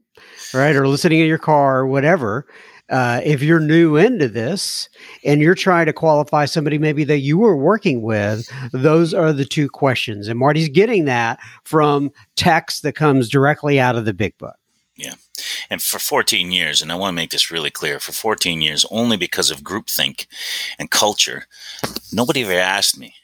[0.54, 2.46] right, or listening in your car or whatever,
[2.90, 4.88] uh, if you're new into this
[5.24, 9.44] and you're trying to qualify somebody maybe that you were working with, those are the
[9.44, 10.28] two questions.
[10.28, 14.56] And Marty's getting that from text that comes directly out of the big book.
[14.96, 15.14] Yeah.
[15.70, 18.84] And for 14 years, and I want to make this really clear for 14 years,
[18.90, 20.26] only because of groupthink
[20.78, 21.46] and culture,
[22.12, 23.14] nobody ever asked me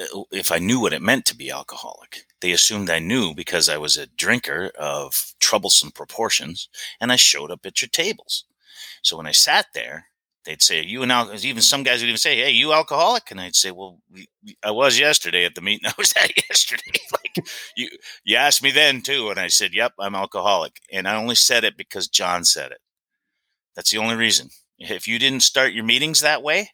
[0.00, 2.24] Uh, if I knew what it meant to be alcoholic.
[2.40, 6.68] They assumed I knew because I was a drinker of troublesome proportions
[7.00, 8.44] and I showed up at your tables.
[9.02, 10.08] So when I sat there,
[10.44, 13.40] they'd say, "You and al-, even some guys would even say, "Hey, you alcoholic?" And
[13.40, 14.00] I'd say, "Well,
[14.62, 15.86] I was yesterday at the meeting.
[15.88, 16.92] I was at yesterday.
[17.12, 17.88] like you,
[18.24, 21.64] you asked me then too." And I said, "Yep, I'm alcoholic." And I only said
[21.64, 22.80] it because John said it.
[23.76, 24.50] That's the only reason.
[24.78, 26.70] If you didn't start your meetings that way,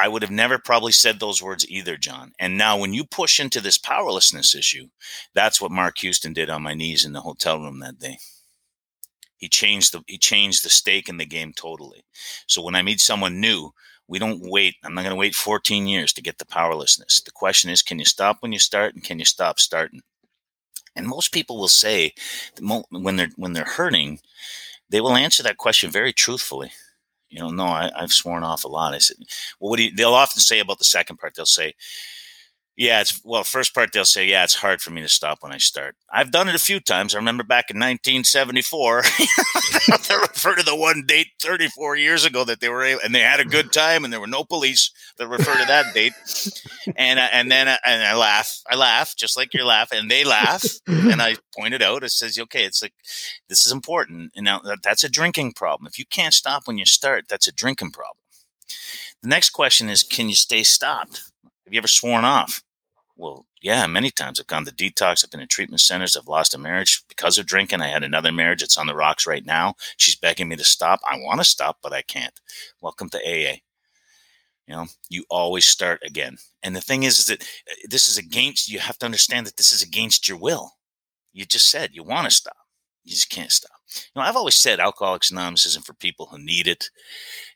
[0.00, 2.32] I would have never probably said those words either, John.
[2.38, 4.88] And now, when you push into this powerlessness issue,
[5.34, 8.18] that's what Mark Houston did on my knees in the hotel room that day.
[9.36, 12.04] He changed the he changed the stake in the game totally.
[12.46, 13.72] So when I meet someone new,
[14.08, 14.76] we don't wait.
[14.82, 17.20] I'm not going to wait 14 years to get the powerlessness.
[17.20, 20.00] The question is, can you stop when you start, and can you stop starting?
[20.96, 22.14] And most people will say
[22.90, 24.20] when they're when they're hurting,
[24.88, 26.72] they will answer that question very truthfully
[27.30, 28.94] you know, no, I, have sworn off a lot.
[28.94, 29.16] I said,
[29.58, 31.74] well, what do you, they'll often say about the second part, they'll say,
[32.80, 35.52] yeah, it's well, first part they'll say, yeah, it's hard for me to stop when
[35.52, 35.96] I start.
[36.10, 37.14] I've done it a few times.
[37.14, 39.02] I remember back in 1974,
[40.08, 43.20] they refer to the one date 34 years ago that they were able, and they
[43.20, 46.14] had a good time, and there were no police that refer to that date.
[46.96, 50.64] And and then and I laugh, I laugh just like you're laughing, and they laugh,
[50.86, 52.94] and I pointed out, it says, okay, it's like
[53.50, 55.86] this is important, and now that, that's a drinking problem.
[55.86, 58.24] If you can't stop when you start, that's a drinking problem.
[59.20, 61.24] The next question is, can you stay stopped?
[61.66, 62.62] Have you ever sworn off?
[63.20, 65.22] Well, yeah, many times I've gone to detox.
[65.22, 66.16] I've been in treatment centers.
[66.16, 67.82] I've lost a marriage because of drinking.
[67.82, 68.62] I had another marriage.
[68.62, 69.74] It's on the rocks right now.
[69.98, 71.00] She's begging me to stop.
[71.04, 72.40] I want to stop, but I can't.
[72.80, 73.56] Welcome to AA.
[74.66, 76.38] You know, you always start again.
[76.62, 79.58] And the thing is, is that uh, this is against, you have to understand that
[79.58, 80.76] this is against your will.
[81.34, 82.56] You just said you want to stop.
[83.04, 83.70] You just can't stop.
[83.96, 86.90] You know, I've always said Alcoholics Anonymous isn't for people who need it.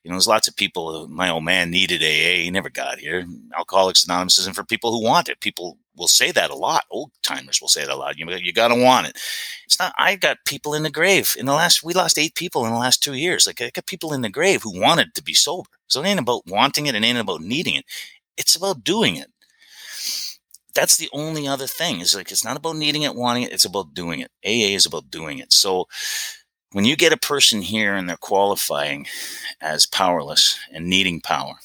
[0.03, 1.07] You know, there's lots of people.
[1.09, 2.43] My old man needed AA.
[2.43, 3.25] He never got here.
[3.57, 5.41] Alcoholics Anonymous isn't for people who want it.
[5.41, 6.85] People will say that a lot.
[6.91, 8.19] Old timers will say that a lot.
[8.19, 9.19] You you got to want it.
[9.67, 9.95] It's not.
[9.99, 11.85] I got people in the grave in the last.
[11.85, 13.47] We lost eight people in the last two years.
[13.47, 15.71] Like I got people in the grave who wanted to be sober.
[15.89, 16.95] So it ain't about wanting it.
[16.95, 17.85] It ain't about needing it.
[18.37, 19.29] It's about doing it
[20.75, 23.65] that's the only other thing is like it's not about needing it wanting it it's
[23.65, 25.87] about doing it aa is about doing it so
[26.73, 29.07] when you get a person here and they're qualifying
[29.61, 31.57] as powerless and needing power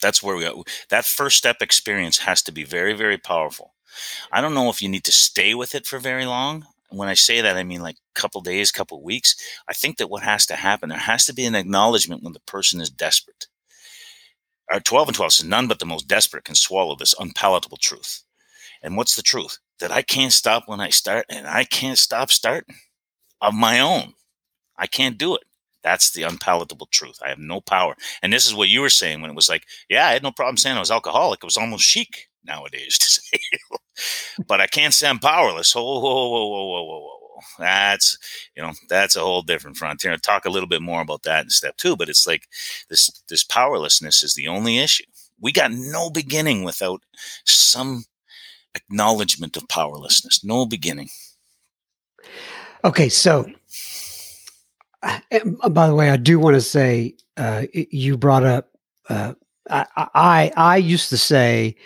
[0.00, 0.64] That's where we go.
[0.90, 3.74] That first step experience has to be very, very powerful.
[4.32, 6.66] I don't know if you need to stay with it for very long.
[6.90, 9.36] When I say that, I mean like a couple days, couple weeks.
[9.68, 12.40] I think that what has to happen, there has to be an acknowledgement when the
[12.40, 13.48] person is desperate.
[14.72, 18.22] Our 12 and 12 says none but the most desperate can swallow this unpalatable truth.
[18.82, 19.58] And what's the truth?
[19.80, 22.76] That I can't stop when I start and I can't stop starting
[23.40, 24.14] of my own.
[24.78, 25.42] I can't do it.
[25.82, 27.18] That's the unpalatable truth.
[27.24, 27.96] I have no power.
[28.22, 30.32] And this is what you were saying when it was like, yeah, I had no
[30.32, 31.40] problem saying I was alcoholic.
[31.42, 33.38] It was almost chic nowadays to say,
[34.46, 35.74] but I can't say I'm powerless.
[35.74, 37.21] Whoa, whoa, whoa, whoa, whoa, whoa, whoa.
[37.58, 38.18] That's,
[38.56, 40.12] you know, that's a whole different frontier.
[40.12, 42.48] I'll talk a little bit more about that in step two, but it's like
[42.88, 45.04] this, this powerlessness is the only issue.
[45.40, 47.02] We got no beginning without
[47.44, 48.04] some
[48.74, 50.44] acknowledgement of powerlessness.
[50.44, 51.08] No beginning.
[52.84, 53.08] Okay.
[53.08, 53.46] So
[55.02, 55.18] uh,
[55.70, 58.70] by the way, I do want to say uh, you brought up.
[59.08, 59.34] Uh,
[59.70, 61.76] I, I I used to say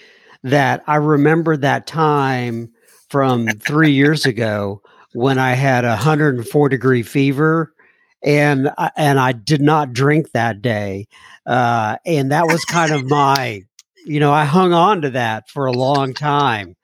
[0.42, 2.73] that I remember that time
[3.09, 4.83] from three years ago
[5.16, 7.72] when I had a 104 degree fever
[8.22, 11.09] and and I did not drink that day,
[11.46, 13.62] uh, and that was kind of my,
[14.05, 16.76] you know, I hung on to that for a long time,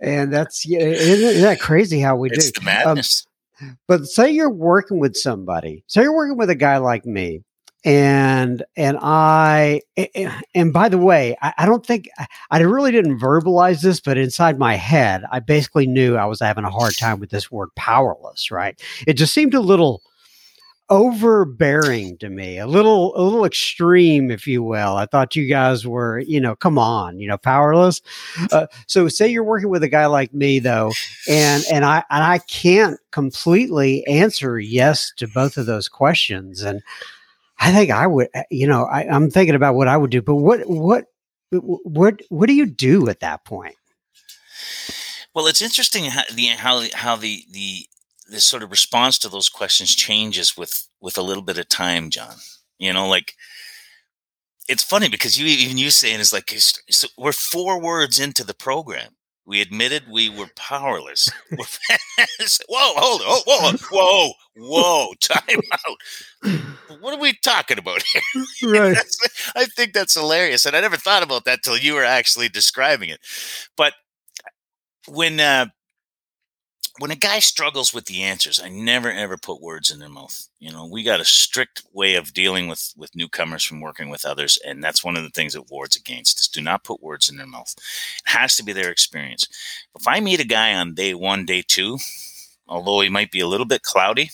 [0.00, 2.60] and that's isn't that crazy how we it's do?
[2.60, 3.26] the um, madness.
[3.60, 7.42] Um, but say you're working with somebody, say you're working with a guy like me,
[7.86, 9.80] and and I
[10.54, 12.08] and by the way, I, don't think
[12.50, 16.64] I really didn't verbalize this, but inside my head, I basically knew I was having
[16.64, 18.50] a hard time with this word powerless.
[18.50, 18.78] Right?
[19.06, 20.02] It just seemed a little
[20.88, 24.96] overbearing to me, a little a little extreme, if you will.
[24.96, 28.02] I thought you guys were, you know, come on, you know, powerless.
[28.50, 30.90] Uh, so say you're working with a guy like me though,
[31.28, 36.82] and and I and I can't completely answer yes to both of those questions, and
[37.58, 40.22] I think I would, uh, you know, I, I'm thinking about what I would do,
[40.22, 41.06] but what what
[41.50, 43.76] what what do you do at that point?
[45.34, 47.86] Well, it's interesting how the how how the the
[48.40, 52.36] sort of response to those questions changes with with a little bit of time, John.
[52.78, 53.34] You know, like
[54.68, 58.54] it's funny because you even you saying is like so we're four words into the
[58.54, 59.15] program.
[59.46, 61.30] We admitted we were powerless.
[61.50, 61.64] whoa,
[62.68, 65.98] hold on, whoa, whoa, whoa, time out.
[67.00, 68.22] What are we talking about here?
[68.62, 68.96] Right.
[69.54, 73.10] I think that's hilarious, and I never thought about that till you were actually describing
[73.10, 73.20] it.
[73.76, 73.94] But
[75.08, 75.66] when uh,
[76.98, 80.48] when a guy struggles with the answers, I never ever put words in their mouth.
[80.58, 84.24] You know, we got a strict way of dealing with with newcomers from working with
[84.24, 87.28] others, and that's one of the things that wards against is do not put words
[87.28, 87.74] in their mouth.
[87.78, 89.46] It has to be their experience.
[89.98, 91.98] If I meet a guy on day one, day two,
[92.68, 94.30] although he might be a little bit cloudy,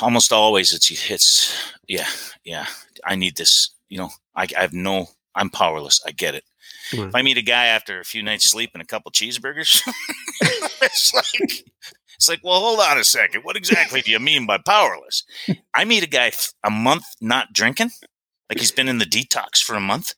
[0.00, 1.72] almost always it's hits.
[1.88, 2.08] Yeah,
[2.44, 2.66] yeah,
[3.04, 3.70] I need this.
[3.88, 5.08] You know, I, I have no.
[5.34, 6.02] I'm powerless.
[6.06, 6.44] I get it.
[6.90, 7.08] Mm.
[7.08, 9.82] If I meet a guy after a few nights sleep and a couple cheeseburgers,
[10.82, 11.64] it's like
[12.16, 13.42] it's like, well, hold on a second.
[13.42, 15.24] What exactly do you mean by powerless?
[15.74, 16.32] I meet a guy
[16.64, 17.90] a month not drinking,
[18.48, 20.14] like he's been in the detox for a month,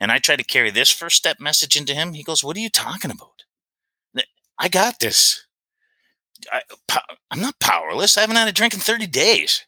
[0.00, 2.14] and I try to carry this first step message into him.
[2.14, 3.44] He goes, "What are you talking about?
[4.58, 5.46] I got this.
[6.50, 6.62] I,
[7.30, 8.16] am not powerless.
[8.16, 9.66] I haven't had a drink in 30 days."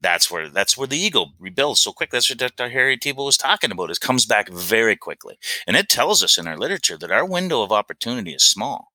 [0.00, 2.10] That's where that's where the ego rebuilds so quick.
[2.10, 2.68] That's what Dr.
[2.70, 3.90] Harry Tiebout was talking about.
[3.90, 7.62] It comes back very quickly, and it tells us in our literature that our window
[7.62, 8.92] of opportunity is small.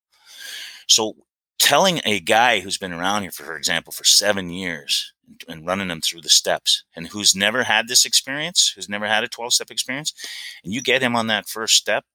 [0.87, 1.15] So,
[1.59, 5.13] telling a guy who's been around here, for, for example, for seven years
[5.47, 9.23] and running them through the steps, and who's never had this experience, who's never had
[9.23, 10.13] a twelve-step experience,
[10.63, 12.05] and you get him on that first step,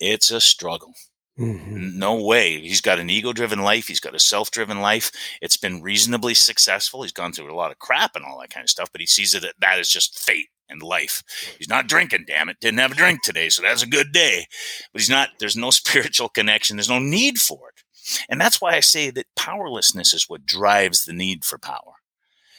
[0.00, 0.94] it's a struggle.
[1.38, 1.98] Mm-hmm.
[1.98, 2.60] No way.
[2.60, 3.88] He's got an ego driven life.
[3.88, 5.10] He's got a self driven life.
[5.42, 7.02] It's been reasonably successful.
[7.02, 9.06] He's gone through a lot of crap and all that kind of stuff, but he
[9.06, 11.22] sees it that is just fate and life.
[11.58, 12.58] He's not drinking, damn it.
[12.60, 14.46] Didn't have a drink today, so that's a good day.
[14.92, 16.76] But he's not, there's no spiritual connection.
[16.76, 17.82] There's no need for it.
[18.28, 21.94] And that's why I say that powerlessness is what drives the need for power.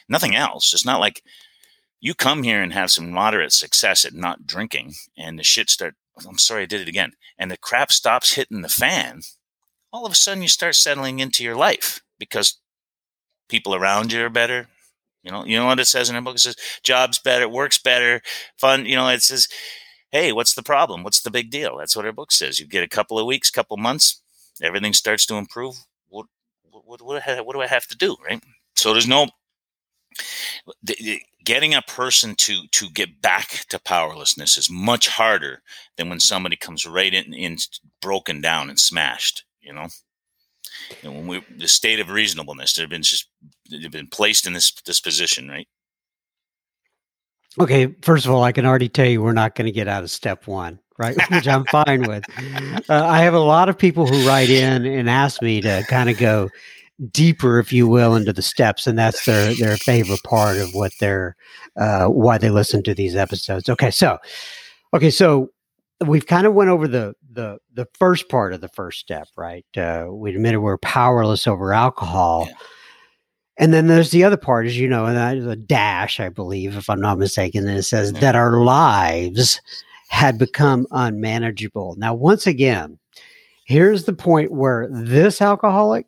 [0.10, 0.74] Nothing else.
[0.74, 1.24] It's not like
[2.00, 5.96] you come here and have some moderate success at not drinking and the shit start
[6.28, 7.12] I'm sorry, I did it again.
[7.38, 9.22] And the crap stops hitting the fan.
[9.92, 12.60] All of a sudden, you start settling into your life because
[13.50, 14.68] people around you are better.
[15.24, 16.36] You know, you know what it says in our book.
[16.36, 18.22] It says jobs better, works better,
[18.58, 18.86] fun.
[18.86, 19.48] You know, it says,
[20.12, 21.04] hey, what's the problem?
[21.04, 21.78] What's the big deal?
[21.78, 22.60] That's what our book says.
[22.60, 24.22] You get a couple of weeks, couple months,
[24.62, 25.76] everything starts to improve.
[26.10, 26.28] What,
[26.64, 28.42] what, what, what do I have to do, right?
[28.76, 29.30] So there's no
[31.44, 35.62] getting a person to to get back to powerlessness is much harder
[35.98, 37.58] than when somebody comes right in, in
[38.02, 39.46] broken down and smashed.
[39.62, 39.88] You know,
[41.04, 43.28] and when we the state of reasonableness, they've been just
[43.70, 45.68] they've been placed in this this position, right?
[47.60, 50.04] Okay, first of all, I can already tell you we're not going to get out
[50.04, 51.16] of step one, right?
[51.32, 52.26] Which I'm fine with.
[52.90, 56.10] Uh, I have a lot of people who write in and ask me to kind
[56.10, 56.50] of go
[57.12, 60.94] deeper, if you will, into the steps, and that's their their favorite part of what
[61.00, 61.36] they're
[61.76, 63.70] uh, why they listen to these episodes.
[63.70, 64.18] Okay, so
[64.94, 65.50] okay, so
[66.06, 69.66] we've kind of went over the the the first part of the first step, right?
[69.78, 72.46] Uh, we admitted we're powerless over alcohol.
[72.48, 72.56] Yeah.
[73.58, 76.28] And then there's the other part, as you know, and that is a dash, I
[76.28, 77.66] believe, if I'm not mistaken.
[77.66, 78.20] And it says yeah.
[78.20, 79.62] that our lives
[80.10, 81.96] had become unmanageable.
[81.98, 83.00] Now, once again,
[83.64, 86.06] here's the point where this alcoholic,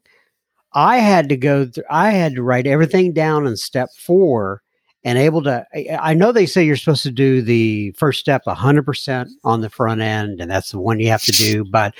[0.77, 4.61] I had to go through, I had to write everything down in step four
[5.03, 5.65] and able to
[6.01, 10.01] i know they say you're supposed to do the first step 100% on the front
[10.01, 11.93] end and that's the one you have to do but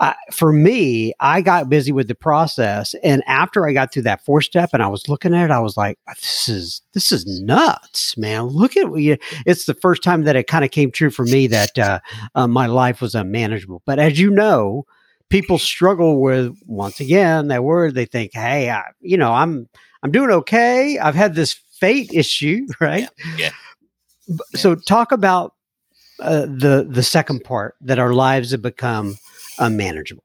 [0.00, 4.24] uh, for me i got busy with the process and after i got through that
[4.24, 7.40] fourth step and i was looking at it i was like this is this is
[7.40, 8.44] nuts man.
[8.44, 11.46] Look at you it's the first time that it kind of came true for me
[11.46, 12.00] that uh,
[12.34, 13.82] uh, my life was unmanageable.
[13.86, 14.86] But as you know
[15.34, 19.68] people struggle with once again that word they think hey I, you know i'm
[20.02, 21.54] i'm doing okay i've had this
[21.84, 23.08] fate issue, right?
[23.36, 23.50] Yeah.
[24.28, 24.36] yeah.
[24.54, 25.54] So talk about
[26.20, 29.16] uh, the the second part that our lives have become
[29.58, 30.24] unmanageable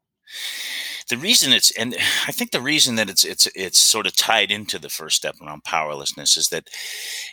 [1.09, 1.95] the reason it's and
[2.27, 5.35] I think the reason that it's it's it's sort of tied into the first step
[5.41, 6.69] around powerlessness is that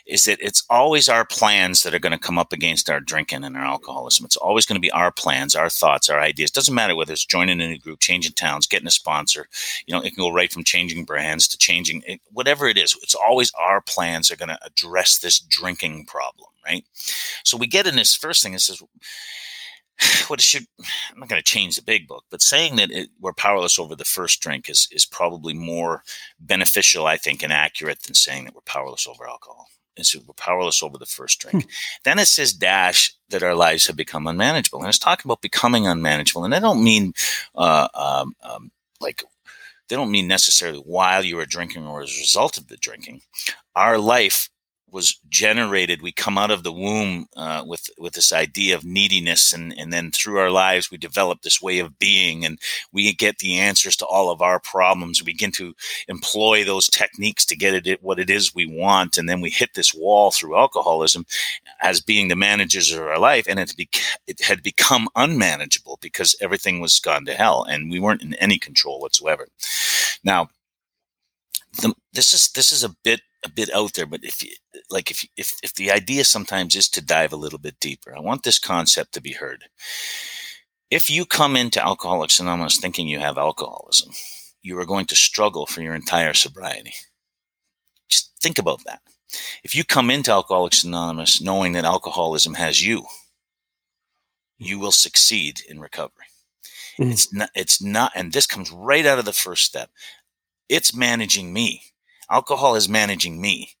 [0.07, 3.43] is that it's always our plans that are going to come up against our drinking
[3.43, 4.25] and our alcoholism.
[4.25, 6.51] It's always going to be our plans, our thoughts, our ideas.
[6.51, 9.47] Doesn't matter whether it's joining a new group, changing towns, getting a sponsor.
[9.85, 12.95] You know, it can go right from changing brands to changing it, whatever it is.
[13.03, 16.83] It's always our plans are going to address this drinking problem, right?
[17.43, 18.53] So we get in this first thing.
[18.53, 18.81] It says
[20.27, 20.65] what should
[21.11, 23.95] I'm not going to change the big book, but saying that it, we're powerless over
[23.95, 26.03] the first drink is is probably more
[26.39, 29.67] beneficial, I think, and accurate than saying that we're powerless over alcohol.
[29.95, 31.63] And so we're powerless over the first drink.
[31.63, 31.69] Hmm.
[32.03, 35.87] Then it says dash that our lives have become unmanageable, and it's talking about becoming
[35.87, 37.13] unmanageable, and I don't mean
[37.55, 38.71] uh, um, um,
[39.01, 39.23] like
[39.89, 43.21] they don't mean necessarily while you were drinking or as a result of the drinking.
[43.75, 44.49] Our life
[44.89, 46.01] was generated.
[46.01, 49.91] We come out of the womb uh, with with this idea of neediness, and and
[49.91, 52.59] then through our lives we develop this way of being, and
[52.91, 55.21] we get the answers to all of our problems.
[55.21, 55.73] We begin to
[56.07, 59.73] employ those techniques to get it what it is we want, and then we hit
[59.73, 61.25] this wall through alcoholism
[61.81, 63.89] as being the managers of our life, and it, be,
[64.25, 68.57] it had become unmanageable because everything was gone to hell, and we weren't in any
[68.57, 69.47] control whatsoever.
[70.23, 70.49] Now.
[71.81, 74.51] The, this is this is a bit a bit out there, but if you
[74.89, 78.19] like, if if if the idea sometimes is to dive a little bit deeper, I
[78.19, 79.65] want this concept to be heard.
[80.89, 84.11] If you come into Alcoholics Anonymous thinking you have alcoholism,
[84.61, 86.93] you are going to struggle for your entire sobriety.
[88.07, 89.01] Just think about that.
[89.63, 93.05] If you come into Alcoholics Anonymous knowing that alcoholism has you,
[94.57, 96.25] you will succeed in recovery.
[96.97, 97.11] Mm.
[97.11, 99.89] It's not, it's not, and this comes right out of the first step.
[100.69, 101.83] It's managing me.
[102.29, 103.75] Alcohol is managing me.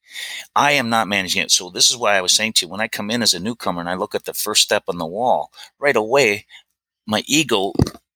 [0.55, 1.51] I am not managing it.
[1.51, 3.39] So this is why I was saying to you, when I come in as a
[3.39, 6.45] newcomer and I look at the first step on the wall, right away,
[7.05, 7.73] my ego,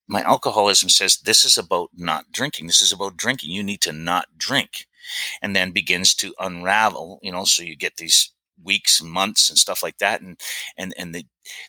[0.08, 2.66] my alcoholism says, this is about not drinking.
[2.66, 3.50] This is about drinking.
[3.50, 4.86] You need to not drink.
[5.42, 8.32] And then begins to unravel, you know, so you get these
[8.62, 10.40] weeks and months and stuff like that and
[10.76, 11.24] and and the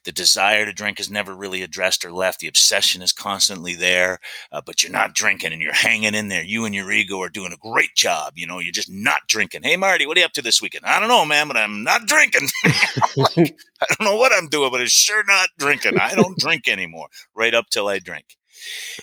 [0.05, 2.39] the desire to drink is never really addressed or left.
[2.39, 4.19] The obsession is constantly there
[4.51, 6.43] uh, but you're not drinking and you're hanging in there.
[6.43, 8.59] You and your ego are doing a great job you know?
[8.59, 9.63] You're just not drinking.
[9.63, 10.85] Hey marty what are you up to this weekend?
[10.85, 12.49] I don't know man but i'm not drinking.
[13.17, 13.37] Like,
[13.81, 15.97] i don't know what i'm doing but it's sure not drinking.
[15.99, 18.37] I don't drink anymore right up till i drink.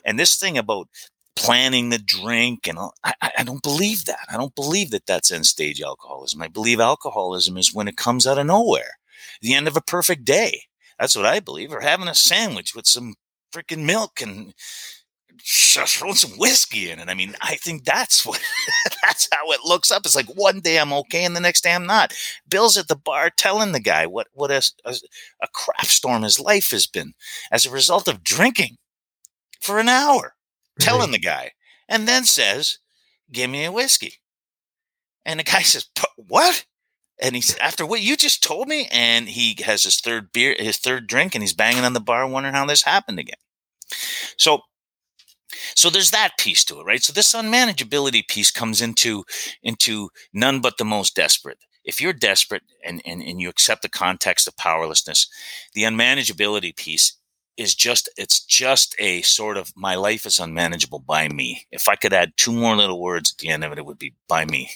[0.04, 0.88] And this thing about
[1.40, 4.26] planning the drink and I, I don't believe that.
[4.30, 6.42] I don't believe that that's end stage alcoholism.
[6.42, 8.98] I believe alcoholism is when it comes out of nowhere,
[9.40, 10.64] the end of a perfect day.
[10.98, 11.72] That's what I believe.
[11.72, 13.14] Or having a sandwich with some
[13.54, 14.52] freaking milk and
[15.42, 17.08] throwing some whiskey in it.
[17.08, 18.38] I mean, I think that's what
[19.02, 20.02] that's how it looks up.
[20.04, 22.12] It's like one day I'm okay and the next day I'm not.
[22.50, 24.94] Bill's at the bar telling the guy what what a, a,
[25.42, 27.14] a crap storm his life has been
[27.50, 28.76] as a result of drinking
[29.58, 30.34] for an hour
[30.80, 31.52] telling the guy,
[31.88, 32.78] and then says,
[33.32, 34.14] Give me a whiskey.
[35.24, 36.64] And the guy says, What?
[37.22, 40.78] And he's after what you just told me, and he has his third beer, his
[40.78, 43.36] third drink, and he's banging on the bar, wondering how this happened again.
[44.38, 44.60] So,
[45.74, 47.02] so there's that piece to it, right?
[47.02, 49.24] So this unmanageability piece comes into
[49.62, 51.58] into none but the most desperate.
[51.84, 55.28] If you're desperate and, and, and you accept the context of powerlessness,
[55.74, 57.19] the unmanageability piece
[57.56, 61.66] is just it's just a sort of my life is unmanageable by me.
[61.70, 63.98] If I could add two more little words at the end of it, it would
[63.98, 64.70] be by me.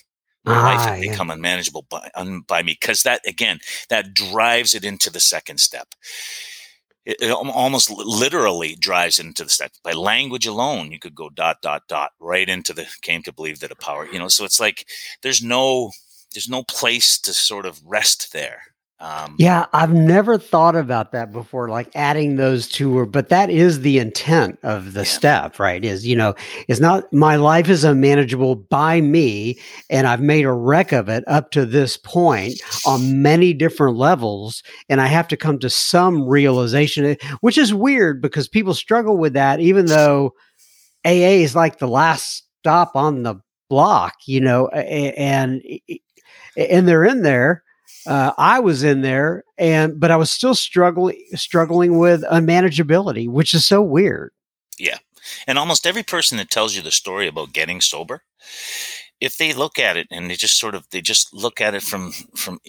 [0.44, 1.10] My ah, life yeah.
[1.10, 5.58] become unmanageable by, un, by me because that again that drives it into the second
[5.58, 5.94] step.
[7.06, 10.90] It, it, almost literally drives it into the step by language alone.
[10.90, 14.06] You could go dot dot dot right into the came to believe that a power.
[14.10, 14.86] You know, so it's like
[15.22, 15.92] there's no
[16.34, 18.73] there's no place to sort of rest there.
[19.04, 23.80] Um, yeah, I've never thought about that before, like adding those two, but that is
[23.80, 25.04] the intent of the yeah.
[25.04, 25.84] step, right?
[25.84, 26.34] Is, you know,
[26.68, 29.58] it's not my life is unmanageable by me,
[29.90, 34.62] and I've made a wreck of it up to this point on many different levels.
[34.88, 39.34] And I have to come to some realization, which is weird because people struggle with
[39.34, 40.32] that, even though
[41.04, 43.34] AA is like the last stop on the
[43.68, 45.62] block, you know, and,
[46.56, 47.64] and they're in there
[48.06, 53.54] uh, I was in there, and but I was still struggling struggling with unmanageability, which
[53.54, 54.32] is so weird.
[54.78, 54.98] Yeah,
[55.46, 58.22] and almost every person that tells you the story about getting sober,
[59.20, 61.82] if they look at it and they just sort of they just look at it
[61.82, 62.60] from from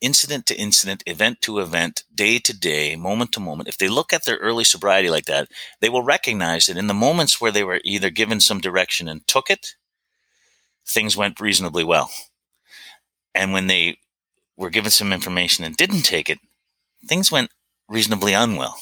[0.00, 4.12] incident to incident, event to event, day to day, moment to moment, if they look
[4.12, 5.48] at their early sobriety like that,
[5.80, 9.26] they will recognize that in the moments where they were either given some direction and
[9.26, 9.74] took it,
[10.86, 12.10] things went reasonably well.
[13.34, 13.98] And when they
[14.60, 16.40] were given some information and didn't take it,
[17.06, 17.50] things went
[17.88, 18.78] reasonably unwell.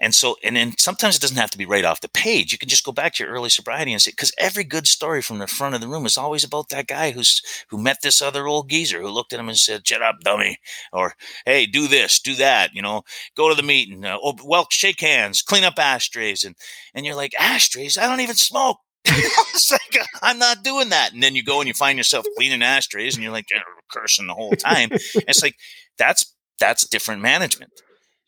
[0.00, 2.52] And so, and then sometimes it doesn't have to be right off the page.
[2.52, 5.22] You can just go back to your early sobriety and say, because every good story
[5.22, 8.20] from the front of the room is always about that guy who's who met this
[8.22, 10.58] other old geezer who looked at him and said, "Shut up, dummy,"
[10.92, 11.14] or
[11.46, 13.02] "Hey, do this, do that," you know,
[13.36, 16.56] go to the meeting, uh, oh, well, shake hands, clean up ashtrays, and
[16.94, 17.96] and you're like, ashtrays?
[17.98, 18.78] I don't even smoke.
[19.04, 22.62] it's like I'm not doing that, and then you go and you find yourself cleaning
[22.62, 23.48] ashtrays, and you're like
[23.90, 24.90] cursing the whole time.
[24.92, 25.56] it's like
[25.98, 27.72] that's that's different management.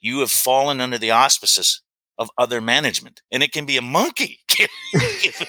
[0.00, 1.80] You have fallen under the auspices
[2.18, 4.40] of other management, and it can be a monkey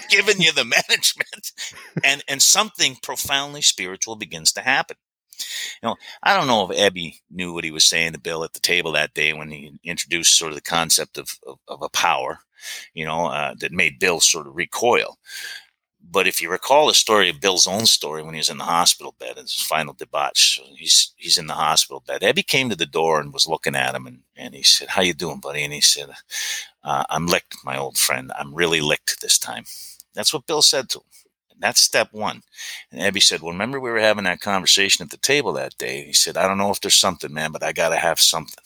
[0.09, 1.51] giving you the management,
[2.03, 4.97] and and something profoundly spiritual begins to happen.
[5.82, 8.53] You know, I don't know if Ebby knew what he was saying to Bill at
[8.53, 11.89] the table that day when he introduced sort of the concept of, of, of a
[11.89, 12.39] power,
[12.93, 15.18] you know, uh, that made Bill sort of recoil.
[16.07, 18.63] But if you recall the story of Bill's own story when he was in the
[18.66, 22.22] hospital bed, his final debauch, he's he's in the hospital bed.
[22.22, 25.01] Ebby came to the door and was looking at him, and, and he said, "How
[25.01, 26.09] you doing, buddy?" And he said,
[26.84, 28.32] uh, "I'm licked, my old friend.
[28.38, 29.66] I'm really licked this time."
[30.13, 31.05] That's what Bill said to him.
[31.59, 32.43] That's step one.
[32.91, 36.05] And Ebby said, Well, remember we were having that conversation at the table that day?
[36.05, 38.64] He said, I don't know if there's something, man, but I got to have something.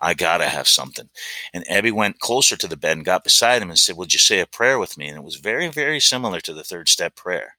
[0.00, 1.08] I got to have something.
[1.54, 4.18] And Ebby went closer to the bed and got beside him and said, Would you
[4.18, 5.08] say a prayer with me?
[5.08, 7.56] And it was very, very similar to the third step prayer.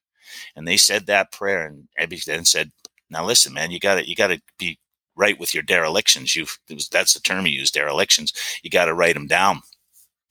[0.56, 1.66] And they said that prayer.
[1.66, 2.72] And Ebby then said,
[3.10, 4.80] Now listen, man, you got to, you got to be
[5.16, 6.36] right with your derelictions.
[6.36, 8.34] You've—that's the term he used, derelictions.
[8.62, 9.62] You got to write them down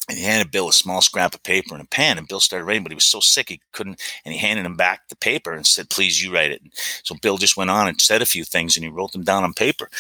[0.09, 2.65] and he handed Bill a small scrap of paper and a pen, and Bill started
[2.65, 4.01] writing, but he was so sick he couldn't.
[4.25, 7.17] And he handed him back the paper and said, "Please, you write it." And so
[7.21, 9.53] Bill just went on and said a few things, and he wrote them down on
[9.53, 9.91] paper.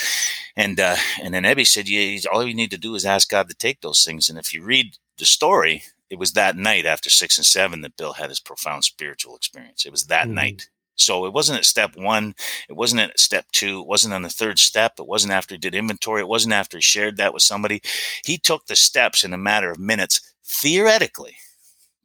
[0.56, 3.48] And uh, and then Ebby said, "Yeah, all you need to do is ask God
[3.48, 7.10] to take those things." And if you read the story, it was that night after
[7.10, 9.84] six and seven that Bill had his profound spiritual experience.
[9.84, 10.34] It was that mm-hmm.
[10.34, 10.68] night.
[10.96, 12.34] So it wasn't at step one.
[12.68, 13.80] It wasn't at step two.
[13.80, 14.94] It wasn't on the third step.
[14.98, 16.22] It wasn't after he did inventory.
[16.22, 17.82] It wasn't after he shared that with somebody.
[18.24, 21.36] He took the steps in a matter of minutes, theoretically.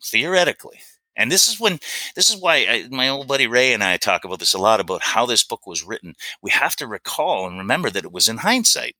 [0.03, 0.79] Theoretically.
[1.15, 1.79] And this is when,
[2.15, 4.79] this is why I, my old buddy Ray and I talk about this a lot
[4.79, 6.15] about how this book was written.
[6.41, 8.95] We have to recall and remember that it was in hindsight.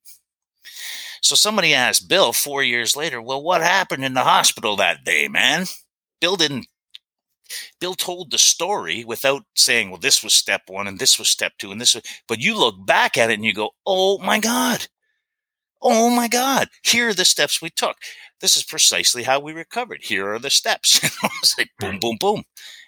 [1.22, 5.28] So somebody asked Bill four years later, well, what happened in the hospital that day,
[5.28, 5.66] man?
[6.20, 6.68] Bill didn't
[7.80, 11.54] Bill told the story without saying, well, this was step one and this was step
[11.58, 14.40] two and this was, but you look back at it and you go, oh my
[14.40, 14.88] God.
[15.82, 16.68] Oh my God.
[16.84, 17.98] Here are the steps we took.
[18.40, 20.02] This is precisely how we recovered.
[20.04, 21.00] Here are the steps.
[21.42, 22.44] it's like boom, boom, boom.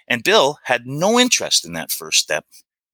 [0.08, 2.46] And Bill had no interest in that first step.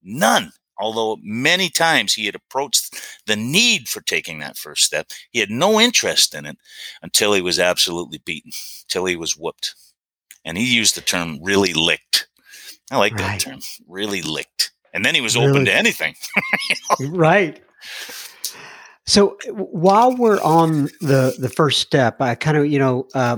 [0.02, 0.52] None.
[0.80, 2.96] Although many times he had approached
[3.26, 6.58] the need for taking that first step, he had no interest in it
[7.02, 8.52] until he was absolutely beaten,
[8.84, 9.76] until he was whooped
[10.46, 12.28] and he used the term really licked.
[12.92, 13.40] I like right.
[13.40, 14.72] that term, really licked.
[14.94, 15.50] And then he was really?
[15.50, 16.16] open to anything.
[17.00, 17.62] Right.
[19.06, 23.38] So while we're on the the first step, I kind of you know uh,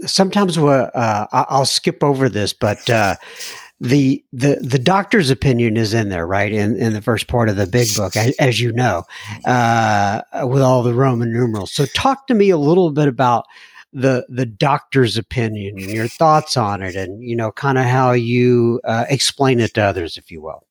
[0.00, 3.16] sometimes we uh, I'll skip over this, but uh,
[3.80, 6.52] the the the doctor's opinion is in there, right?
[6.52, 9.04] In in the first part of the big book, as, as you know,
[9.44, 11.72] uh, with all the Roman numerals.
[11.72, 13.44] So talk to me a little bit about
[13.92, 18.12] the the doctor's opinion and your thoughts on it, and you know, kind of how
[18.12, 20.66] you uh, explain it to others, if you will.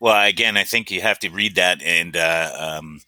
[0.00, 3.00] Well, again, I think you have to read that, and uh, um,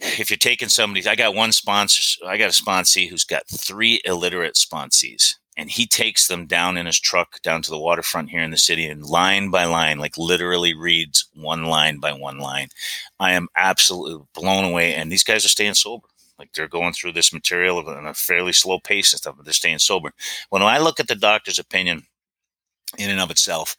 [0.00, 4.00] if you're taking somebody, I got one sponsor, I got a sponsee who's got three
[4.04, 8.42] illiterate sponsees, and he takes them down in his truck down to the waterfront here
[8.42, 12.68] in the city and line by line like literally reads one line by one line
[13.18, 16.08] i am absolutely blown away and these guys are staying sober
[16.38, 19.52] like they're going through this material at a fairly slow pace and stuff but they're
[19.52, 20.12] staying sober
[20.50, 22.02] when i look at the doctor's opinion
[22.98, 23.76] in and of itself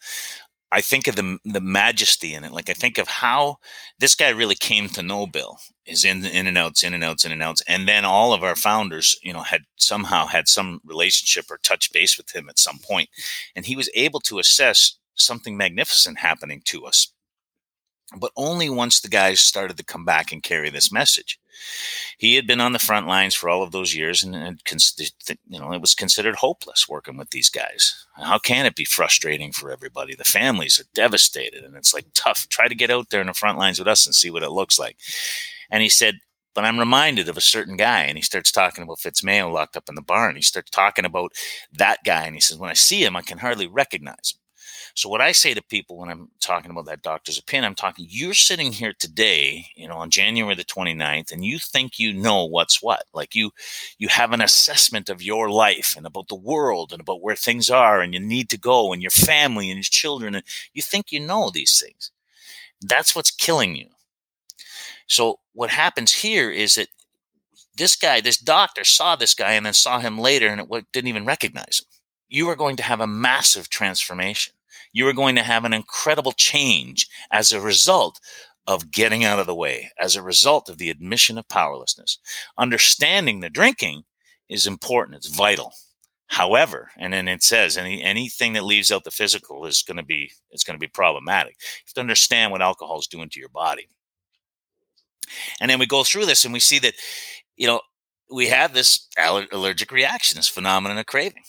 [0.72, 2.52] I think of the the majesty in it.
[2.52, 3.58] Like I think of how
[4.00, 5.60] this guy really came to know Bill.
[5.86, 8.44] Is in in and outs, in and outs, in and outs, and then all of
[8.44, 12.60] our founders, you know, had somehow had some relationship or touch base with him at
[12.60, 13.10] some point,
[13.56, 17.14] and he was able to assess something magnificent happening to us
[18.16, 21.40] but only once the guys started to come back and carry this message.
[22.18, 25.74] He had been on the front lines for all of those years, and, you know
[25.74, 28.06] it was considered hopeless working with these guys.
[28.16, 30.16] How can it be frustrating for everybody?
[30.16, 32.48] The families are devastated, and it's like tough.
[32.50, 34.52] Try to get out there in the front lines with us and see what it
[34.52, 34.98] looks like.
[35.72, 36.20] And he said,
[36.54, 39.78] but I'm reminded of a certain guy, and he starts talking about Fitz Mayo locked
[39.78, 40.36] up in the barn.
[40.36, 41.34] He starts talking about
[41.72, 44.40] that guy, and he says, when I see him, I can hardly recognize him.
[44.94, 48.08] So what I say to people when I'm talking about that doctor's opinion, I'm talking,
[48.10, 52.46] you're sitting here today, you know, on January the 29th, and you think you know
[52.46, 53.04] what's what.
[53.14, 53.52] Like you,
[53.98, 57.70] you have an assessment of your life and about the world and about where things
[57.70, 60.36] are and you need to go and your family and your children.
[60.36, 62.12] And you think you know these things.
[62.82, 63.88] That's what's killing you.
[65.08, 66.90] So what happens here is that
[67.78, 71.08] this guy, this doctor saw this guy and then saw him later and it didn't
[71.08, 71.88] even recognize him.
[72.30, 74.54] You are going to have a massive transformation
[74.94, 78.20] you are going to have an incredible change as a result
[78.68, 82.20] of getting out of the way, as a result of the admission of powerlessness.
[82.58, 84.04] Understanding the drinking
[84.50, 85.72] is important, it's vital.
[86.28, 90.04] However, and then it says any anything that leaves out the physical is going to
[90.04, 91.56] be it's going to be problematic.
[91.62, 93.88] You have to understand what alcohol is doing to your body.
[95.62, 96.96] And then we go through this and we see that,
[97.56, 97.80] you know,
[98.30, 99.08] we have this
[99.52, 101.44] allergic reaction, this phenomenon of craving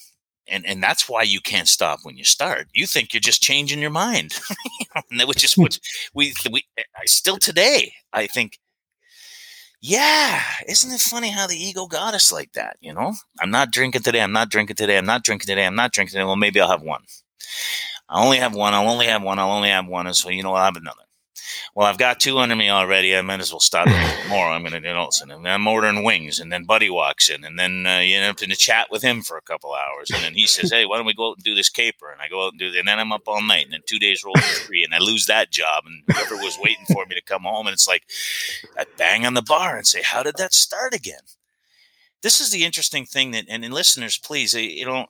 [0.51, 2.69] and and that's why you can't stop when you start.
[2.73, 4.39] You think you're just changing your mind,
[5.27, 5.79] which is what
[6.15, 8.59] we we I still today I think.
[9.81, 12.77] Yeah, isn't it funny how the ego got us like that?
[12.81, 14.21] You know, I'm not drinking today.
[14.21, 14.99] I'm not drinking today.
[14.99, 15.67] I'm not drinking today.
[15.67, 16.25] I'm not drinking today.
[16.25, 17.03] Well, maybe I'll have one.
[18.09, 18.75] I only have one.
[18.75, 19.39] I'll only have one.
[19.39, 20.07] I'll only have one.
[20.07, 21.03] And so you know, I'll have another
[21.75, 23.17] well, I've got two under me already.
[23.17, 23.87] I might as well stop
[24.29, 24.47] more.
[24.47, 27.59] I'm going to do all and I'm ordering wings, and then Buddy walks in, and
[27.59, 30.23] then uh, you end up in a chat with him for a couple hours, and
[30.23, 32.29] then he says, "Hey, why don't we go out and do this caper?" And I
[32.29, 34.25] go out and do, it, and then I'm up all night, and then two days
[34.25, 37.23] roll to three, and I lose that job, and whoever was waiting for me to
[37.23, 38.05] come home, and it's like
[38.79, 41.23] I bang on the bar and say, "How did that start again?"
[42.23, 45.07] This is the interesting thing that, and, and listeners, please, uh, you know,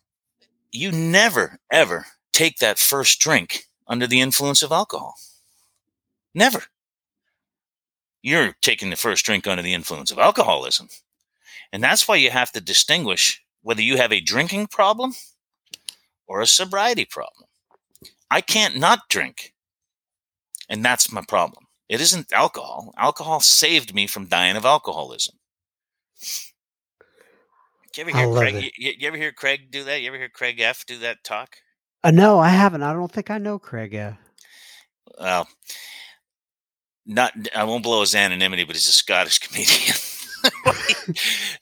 [0.71, 5.17] you never ever take that first drink under the influence of alcohol.
[6.35, 6.63] Never.
[8.23, 10.89] You're taking the first drink under the influence of alcoholism.
[11.73, 15.13] And that's why you have to distinguish whether you have a drinking problem
[16.27, 17.49] or a sobriety problem.
[18.31, 19.55] I can't not drink.
[20.69, 21.65] And that's my problem.
[21.89, 22.93] It isn't alcohol.
[22.99, 25.37] Alcohol saved me from dying of alcoholism.
[27.97, 28.71] You ever hear Craig?
[28.77, 30.01] You, you, ever hear Craig do that?
[30.03, 31.57] You ever hear Craig F do that talk?
[32.05, 32.83] Uh, no, I haven't.
[32.83, 34.17] I don't think I know Craig F.
[35.19, 35.49] Well,
[37.09, 39.97] not I won't blow his anonymity, but he's a Scottish comedian.